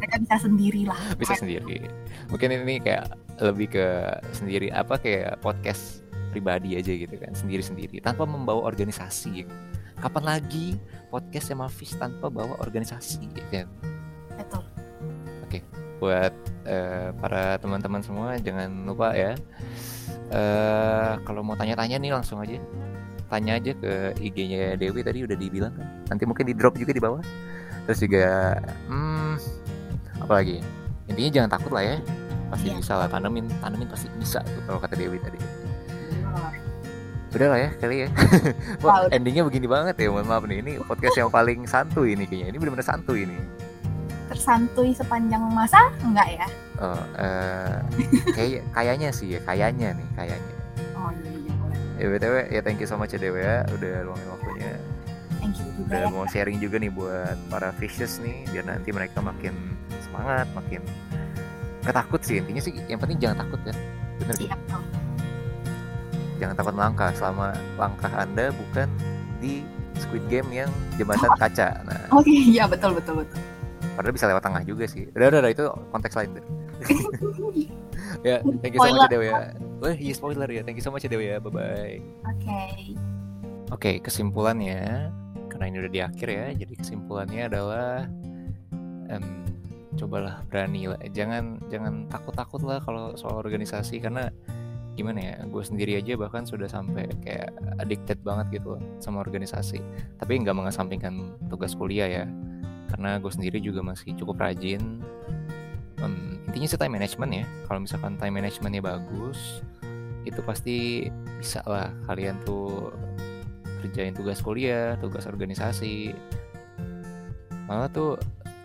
Mereka 0.00 0.16
bisa 0.24 0.36
sendiri 0.48 0.82
lah. 0.88 1.00
bisa 1.20 1.34
sendiri. 1.36 1.76
Mungkin 2.32 2.48
ini 2.64 2.80
kayak 2.80 3.04
lebih 3.36 3.68
ke 3.76 3.86
sendiri 4.32 4.72
apa 4.72 4.96
kayak 4.96 5.44
podcast 5.44 6.03
pribadi 6.34 6.74
aja 6.74 6.90
gitu 6.90 7.14
kan 7.14 7.30
sendiri-sendiri 7.30 8.02
tanpa 8.02 8.26
membawa 8.26 8.66
organisasi 8.66 9.46
kapan 10.02 10.24
lagi 10.26 10.74
podcast 11.14 11.54
sama 11.54 11.70
Fish 11.70 11.94
tanpa 11.94 12.26
bawa 12.26 12.58
organisasi 12.58 13.22
gitu 13.30 13.46
kan? 13.54 13.70
Betul. 14.34 14.66
Oke 15.46 15.62
buat 16.02 16.34
uh, 16.66 17.14
para 17.22 17.56
teman-teman 17.62 18.02
semua 18.02 18.36
jangan 18.42 18.68
lupa 18.84 19.14
ya. 19.14 19.38
Uh, 20.28 21.16
kalau 21.22 21.40
mau 21.40 21.54
tanya-tanya 21.54 21.96
nih 21.96 22.12
langsung 22.12 22.42
aja. 22.42 22.58
Tanya 23.32 23.56
aja 23.56 23.72
ke 23.72 24.12
IG-nya 24.20 24.76
Dewi 24.76 25.00
tadi 25.00 25.24
udah 25.24 25.32
dibilang 25.38 25.72
kan? 25.72 25.88
Nanti 26.12 26.28
mungkin 26.28 26.44
di 26.44 26.54
drop 26.54 26.76
juga 26.76 26.92
di 26.92 27.00
bawah. 27.00 27.22
Terus 27.88 27.98
juga 28.04 28.58
hmm, 28.90 29.34
apa 30.20 30.32
lagi? 30.36 30.60
Intinya 31.08 31.30
jangan 31.40 31.50
takut 31.56 31.72
lah 31.72 31.84
ya. 31.84 31.96
Pasti 32.52 32.68
yeah. 32.68 32.78
bisa 32.78 32.92
lah 33.00 33.08
tanemin 33.08 33.46
tanemin 33.64 33.88
pasti 33.88 34.06
bisa 34.20 34.44
tuh 34.44 34.62
kalau 34.68 34.78
kata 34.78 34.94
Dewi 35.00 35.16
tadi 35.18 35.63
udah 37.34 37.48
lah 37.50 37.58
ya 37.58 37.70
kali 37.82 37.96
ya. 38.06 38.08
Wah, 38.86 39.10
endingnya 39.10 39.42
begini 39.42 39.66
banget 39.66 39.98
ya 39.98 40.08
mohon 40.08 40.26
maaf 40.30 40.46
nih. 40.46 40.62
Ini 40.62 40.72
podcast 40.86 41.18
yang 41.18 41.30
paling 41.34 41.66
santuy 41.66 42.14
ini 42.14 42.24
kayaknya. 42.30 42.54
Ini 42.54 42.56
benar-benar 42.62 42.86
santuy 42.86 43.26
ini 43.26 43.38
tersantui 44.28 44.90
sepanjang 44.96 45.42
masa? 45.52 45.92
Enggak 46.02 46.28
ya? 46.32 46.46
Oh, 46.82 46.98
uh, 47.16 47.78
kayak 48.34 48.66
kayaknya 48.74 49.08
sih 49.14 49.38
ya 49.38 49.40
kayaknya 49.46 49.94
nih 49.94 50.08
kayaknya. 50.18 50.54
Oh 50.98 51.10
iya, 51.22 51.30
iya 51.30 51.52
ya 51.94 52.06
btw 52.10 52.34
ya 52.50 52.60
thank 52.66 52.82
you 52.82 52.88
so 52.88 52.98
much 52.98 53.14
ya 53.14 53.20
Dewa. 53.22 53.38
Ya 53.38 53.62
udah 53.70 53.94
luangin 54.02 54.28
waktunya. 54.34 54.72
Thank 55.38 55.62
you 55.62 55.68
juga 55.78 55.86
udah 55.86 56.00
ya. 56.02 56.10
mau 56.10 56.26
sharing 56.26 56.58
juga 56.58 56.76
nih 56.82 56.90
buat 56.90 57.38
para 57.46 57.70
fishes 57.78 58.18
nih 58.18 58.48
biar 58.50 58.64
nanti 58.66 58.90
mereka 58.90 59.22
makin 59.22 59.54
semangat 60.02 60.50
makin 60.56 60.82
ketakut 61.86 62.20
sih. 62.26 62.42
Intinya 62.42 62.62
sih 62.64 62.72
yang 62.90 62.98
penting 62.98 63.22
jangan 63.22 63.46
takut 63.46 63.60
ya. 63.62 63.74
Bener 64.18 64.36
iya, 64.42 64.56
jangan 66.38 66.54
takut 66.58 66.74
melangkah 66.74 67.10
selama 67.14 67.54
langkah 67.78 68.12
anda 68.14 68.50
bukan 68.52 68.88
di 69.38 69.62
Squid 69.98 70.24
Game 70.26 70.50
yang 70.50 70.70
jembatan 70.98 71.30
kaca. 71.38 71.82
Nah, 71.86 72.00
oke, 72.10 72.26
okay, 72.26 72.38
iya 72.50 72.66
betul 72.66 72.94
betul 72.98 73.22
betul. 73.22 73.38
Padahal 73.94 74.14
bisa 74.14 74.26
lewat 74.26 74.42
tengah 74.42 74.62
juga 74.66 74.84
sih. 74.90 75.06
Udah, 75.14 75.30
udah, 75.30 75.40
udah 75.46 75.52
itu 75.54 75.64
konteks 75.94 76.14
lain 76.18 76.30
deh. 76.34 76.46
ya, 78.26 78.42
thank 78.58 78.74
you 78.74 78.80
so 78.82 78.90
much 78.90 79.06
Dewa 79.06 79.24
ya. 79.24 79.38
Wah, 79.78 79.94
iya 79.94 80.12
spoiler 80.18 80.48
ya. 80.50 80.62
Thank 80.66 80.82
you 80.82 80.84
so 80.84 80.90
much 80.90 81.06
Dewa 81.06 81.22
ya. 81.22 81.36
Bye 81.38 81.52
bye. 81.54 81.98
Oke. 82.26 82.42
Okay. 82.42 82.74
Oke, 83.70 83.80
okay, 83.80 83.94
kesimpulannya 84.02 85.10
karena 85.46 85.64
ini 85.70 85.76
udah 85.86 85.92
di 85.94 86.00
akhir 86.02 86.28
ya. 86.28 86.46
Jadi 86.58 86.74
kesimpulannya 86.74 87.42
adalah 87.46 88.10
um, 89.14 89.26
cobalah 89.94 90.42
berani 90.50 90.90
lah. 90.90 90.98
Jangan 91.14 91.62
jangan 91.70 92.10
takut-takut 92.10 92.62
lah 92.66 92.82
kalau 92.82 93.14
soal 93.14 93.38
organisasi 93.38 94.02
karena 94.02 94.34
gimana 94.94 95.18
ya 95.18 95.36
gue 95.42 95.62
sendiri 95.62 95.98
aja 95.98 96.14
bahkan 96.14 96.46
sudah 96.46 96.70
sampai 96.70 97.10
kayak 97.26 97.50
addicted 97.82 98.18
banget 98.22 98.62
gitu 98.62 98.78
sama 99.02 99.20
organisasi. 99.20 99.82
Tapi 100.18 100.32
nggak 100.42 100.54
mengesampingkan 100.54 101.34
tugas 101.50 101.74
kuliah 101.74 102.06
ya 102.06 102.24
karena 102.94 103.18
gue 103.18 103.30
sendiri 103.30 103.58
juga 103.58 103.82
masih 103.82 104.14
cukup 104.14 104.38
rajin. 104.38 105.02
Um, 105.98 106.38
intinya 106.46 106.68
sih 106.70 106.78
time 106.78 106.94
management 106.94 107.32
ya. 107.42 107.44
Kalau 107.66 107.80
misalkan 107.82 108.14
time 108.16 108.34
managementnya 108.38 108.82
bagus 108.82 109.62
itu 110.24 110.40
pasti 110.40 111.10
bisa 111.36 111.60
lah 111.68 111.92
kalian 112.08 112.40
tuh 112.48 112.88
kerjain 113.84 114.14
tugas 114.14 114.38
kuliah 114.40 114.94
tugas 115.02 115.26
organisasi. 115.26 116.14
Malah 117.66 117.90
tuh 117.90 118.16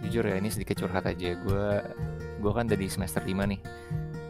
jujur 0.05 0.23
ya 0.23 0.37
ini 0.37 0.53
sedikit 0.53 0.77
curhat 0.77 1.09
aja. 1.09 1.33
Gue 1.41 1.67
gue 2.39 2.51
kan 2.55 2.69
dari 2.69 2.87
semester 2.87 3.19
5 3.19 3.35
nih 3.35 3.59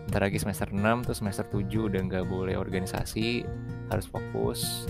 ntar 0.10 0.26
lagi 0.26 0.42
semester 0.42 0.74
6 0.74 1.06
tuh 1.06 1.14
semester 1.14 1.46
7 1.46 1.70
udah 1.86 2.02
nggak 2.10 2.26
boleh 2.26 2.58
organisasi 2.58 3.46
harus 3.94 4.10
fokus. 4.10 4.90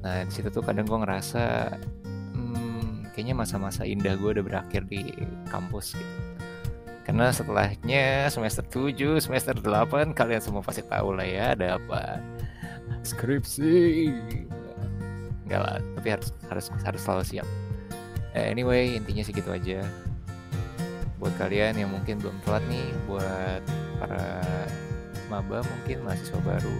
Nah 0.00 0.24
di 0.24 0.32
situ 0.32 0.48
tuh 0.48 0.64
kadang 0.64 0.88
gue 0.88 0.98
ngerasa 1.04 1.76
hmm, 2.32 3.12
kayaknya 3.12 3.36
masa-masa 3.36 3.84
indah 3.84 4.16
gue 4.16 4.40
udah 4.40 4.44
berakhir 4.44 4.88
di 4.88 5.12
kampus 5.52 6.00
gitu. 6.00 6.16
Karena 7.04 7.28
setelahnya 7.28 8.32
semester 8.32 8.64
7 8.64 9.20
semester 9.20 9.52
8 9.52 10.16
kalian 10.16 10.40
semua 10.40 10.64
pasti 10.64 10.80
tahu 10.80 11.12
lah 11.12 11.28
ya 11.28 11.52
ada 11.52 11.76
apa? 11.76 12.16
Skripsi. 13.04 14.08
Enggak 15.44 15.60
lah 15.60 15.76
tapi 16.00 16.08
harus 16.08 16.32
harus 16.48 16.66
harus 16.72 17.00
selalu 17.04 17.24
siap. 17.28 17.48
Eh, 18.32 18.48
anyway 18.48 18.96
intinya 18.96 19.20
sih 19.20 19.36
gitu 19.36 19.52
aja. 19.52 19.84
Buat 21.20 21.36
kalian 21.36 21.84
yang 21.84 21.92
mungkin 21.92 22.16
belum 22.16 22.36
telat 22.48 22.64
nih 22.72 22.88
buat 23.04 23.85
para 24.06 24.40
maba 25.26 25.66
mungkin 25.66 26.06
mahasiswa 26.06 26.38
baru 26.46 26.76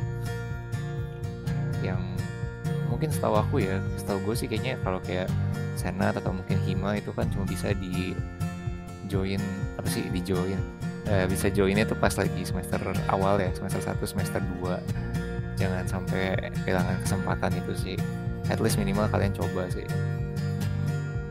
yang 1.82 1.98
mungkin 2.86 3.10
setahu 3.10 3.34
aku 3.34 3.66
ya 3.66 3.82
setahu 3.98 4.22
gue 4.30 4.34
sih 4.38 4.46
kayaknya 4.46 4.78
kalau 4.86 5.02
kayak 5.02 5.26
senat 5.74 6.14
atau 6.14 6.30
mungkin 6.30 6.56
hima 6.62 6.96
itu 6.96 7.10
kan 7.10 7.26
cuma 7.34 7.42
bisa 7.42 7.74
di 7.74 8.14
join 9.10 9.42
apa 9.74 9.86
sih 9.90 10.06
di 10.08 10.22
join 10.22 10.56
eh, 11.10 11.26
bisa 11.26 11.50
joinnya 11.50 11.84
tuh 11.84 11.98
pas 11.98 12.14
lagi 12.14 12.46
semester 12.46 12.80
awal 13.10 13.42
ya 13.42 13.50
semester 13.52 13.82
1 13.82 13.98
semester 14.06 14.40
2 14.62 15.16
jangan 15.56 15.84
sampai 15.88 16.52
kehilangan 16.62 16.96
kesempatan 17.02 17.52
itu 17.56 17.72
sih. 17.74 17.96
At 18.46 18.62
least 18.62 18.78
minimal 18.78 19.10
kalian 19.10 19.34
coba 19.34 19.66
sih. 19.72 19.88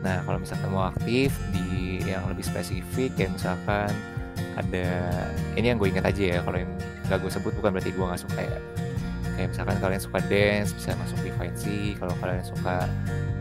Nah 0.02 0.20
kalau 0.26 0.42
misalkan 0.42 0.70
mau 0.70 0.90
aktif 0.90 1.32
di 1.54 2.02
yang 2.04 2.28
lebih 2.28 2.44
spesifik 2.44 3.14
kayak 3.16 3.32
misalkan 3.34 3.90
ada 4.56 4.88
ini 5.54 5.66
yang 5.68 5.78
gue 5.78 5.88
ingat 5.92 6.08
aja 6.08 6.22
ya 6.36 6.38
kalau 6.40 6.58
yang 6.60 6.72
gak 7.06 7.20
gue 7.20 7.30
sebut 7.30 7.52
bukan 7.60 7.76
berarti 7.76 7.92
gue 7.92 8.04
nggak 8.04 8.22
suka 8.24 8.40
ya. 8.40 8.60
Kayak 9.36 9.48
misalkan 9.52 9.76
kalian 9.84 10.00
suka 10.00 10.18
dance 10.32 10.72
bisa 10.72 10.96
masuk 10.96 11.18
Vivancy 11.20 11.92
kalau 12.00 12.14
kalian 12.24 12.40
suka 12.40 12.88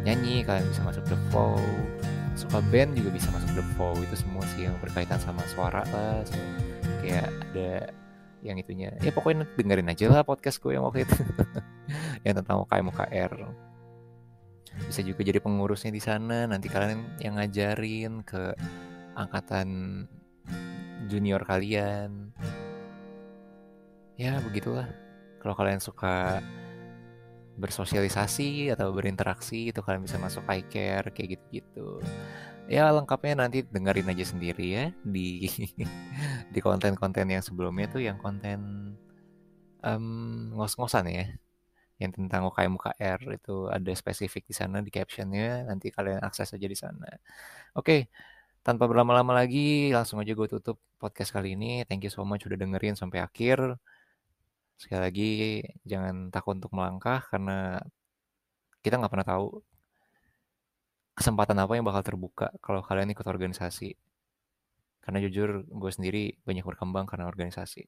nyanyi 0.03 0.43
kalian 0.43 0.67
bisa 0.67 0.83
masuk 0.83 1.03
The 1.07 1.17
Flow 1.31 1.55
suka 2.35 2.59
band 2.67 2.99
juga 2.99 3.15
bisa 3.15 3.31
masuk 3.31 3.47
The 3.55 3.63
Flow 3.79 3.95
itu 4.03 4.15
semua 4.19 4.43
sih 4.53 4.67
yang 4.67 4.75
berkaitan 4.83 5.23
sama 5.23 5.39
suara 5.47 5.87
lah 5.95 6.19
so, 6.27 6.35
kayak 6.99 7.31
ada 7.31 7.95
yang 8.43 8.59
itunya. 8.59 8.91
Ya 9.01 9.09
pokoknya 9.09 9.47
dengerin 9.55 9.89
aja 9.89 10.05
lah 10.11 10.21
podcast 10.21 10.59
gue 10.61 10.77
yang 10.77 10.85
waktu 10.85 11.07
itu. 11.07 11.17
Yang 12.25 12.41
tentang 12.41 12.65
UKM 12.65 12.89
UKR 12.89 13.33
bisa 14.75 15.01
juga 15.01 15.21
jadi 15.23 15.39
pengurusnya 15.39 15.91
di 15.93 16.01
sana. 16.03 16.45
Nanti 16.45 16.67
kalian 16.67 17.21
yang 17.23 17.39
ngajarin 17.39 18.27
ke 18.27 18.53
angkatan 19.15 19.67
junior 21.07 21.41
kalian. 21.45 22.33
Ya 24.15 24.39
begitulah. 24.41 24.87
Kalau 25.39 25.53
kalian 25.53 25.83
suka 25.83 26.41
bersosialisasi 27.55 28.75
atau 28.75 28.91
berinteraksi 28.91 29.71
itu 29.71 29.79
kalian 29.79 30.03
bisa 30.03 30.19
masuk 30.19 30.43
iCare 30.43 31.07
kayak 31.15 31.39
gitu-gitu. 31.39 32.03
Ya 32.67 32.89
lengkapnya 32.91 33.45
nanti 33.45 33.63
dengerin 33.63 34.11
aja 34.11 34.25
sendiri 34.25 34.67
ya 34.73 34.85
di 35.05 35.47
di 36.53 36.59
konten-konten 36.59 37.29
yang 37.29 37.43
sebelumnya 37.45 37.87
tuh 37.87 38.01
yang 38.03 38.17
konten 38.19 38.59
um, 39.85 40.51
ngos-ngosan 40.57 41.07
ya. 41.11 41.25
Yang 41.95 42.19
tentang 42.19 42.43
UKM 42.51 42.75
UKR 42.75 43.19
itu 43.39 43.71
ada 43.71 43.91
spesifik 43.95 44.43
di 44.51 44.55
sana 44.55 44.83
di 44.83 44.91
captionnya. 44.91 45.63
Nanti 45.63 45.87
kalian 45.95 46.19
akses 46.27 46.51
aja 46.51 46.67
di 46.67 46.75
sana. 46.75 47.07
Oke 47.77 48.11
tanpa 48.65 48.89
berlama-lama 48.89 49.37
lagi, 49.37 49.93
langsung 49.93 50.17
aja 50.17 50.33
gue 50.33 50.47
tutup 50.49 50.81
podcast 50.97 51.29
kali 51.29 51.53
ini. 51.53 51.85
Thank 51.85 52.09
you 52.09 52.11
so 52.11 52.25
much 52.25 52.49
udah 52.49 52.57
dengerin 52.57 52.97
sampai 52.97 53.21
akhir. 53.21 53.77
Sekali 54.81 55.01
lagi, 55.05 55.29
jangan 55.85 56.33
takut 56.33 56.57
untuk 56.57 56.73
melangkah 56.73 57.21
karena 57.29 57.77
kita 58.81 58.97
nggak 58.97 59.13
pernah 59.13 59.27
tahu 59.29 59.61
kesempatan 61.13 61.61
apa 61.61 61.77
yang 61.77 61.85
bakal 61.85 62.01
terbuka 62.01 62.49
kalau 62.57 62.81
kalian 62.81 63.13
ikut 63.13 63.23
organisasi. 63.29 63.93
Karena 65.05 65.21
jujur, 65.21 65.61
gue 65.69 65.91
sendiri 65.93 66.33
banyak 66.41 66.65
berkembang 66.65 67.05
karena 67.05 67.29
organisasi. 67.29 67.85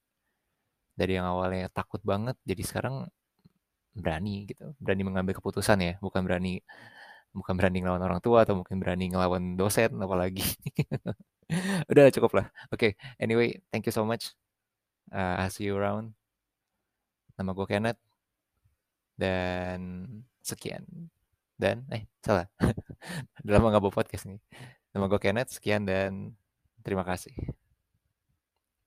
Dari 0.94 1.12
yang 1.18 1.26
awalnya 1.26 1.74
takut 1.74 2.06
banget, 2.06 2.38
jadi 2.46 2.62
sekarang 2.62 3.10
berani 3.98 4.46
gitu. 4.46 4.78
Berani 4.78 5.02
mengambil 5.02 5.34
keputusan 5.42 5.82
ya, 5.82 5.94
bukan 5.98 6.22
berani 6.22 6.62
bukan 7.38 7.54
berani 7.54 7.86
ngelawan 7.86 8.02
orang 8.02 8.22
tua 8.26 8.44
atau 8.44 8.58
mungkin 8.60 8.82
berani 8.82 9.14
ngelawan 9.14 9.54
dosen 9.54 9.94
apalagi. 10.02 10.42
Udah 11.92 12.10
cukup 12.10 12.32
lah. 12.42 12.46
Oke 12.74 12.98
okay. 12.98 13.22
anyway 13.22 13.56
thank 13.70 13.86
you 13.86 13.94
so 13.94 14.04
much. 14.04 14.34
Uh, 15.14 15.40
I'll 15.40 15.54
see 15.54 15.70
you 15.70 15.78
around. 15.78 16.18
Nama 17.38 17.54
gue 17.54 17.68
Kenneth. 17.70 18.02
Dan 19.18 20.06
sekian. 20.42 20.84
Dan 21.56 21.86
eh 21.94 22.10
salah. 22.26 22.50
Dalam 23.46 23.62
nggak 23.64 23.94
podcast 23.94 24.26
nih. 24.28 24.42
Nama 24.92 25.06
gue 25.06 25.20
Kenneth 25.22 25.62
sekian 25.62 25.86
dan 25.86 26.34
terima 26.82 27.06
kasih. 27.06 27.34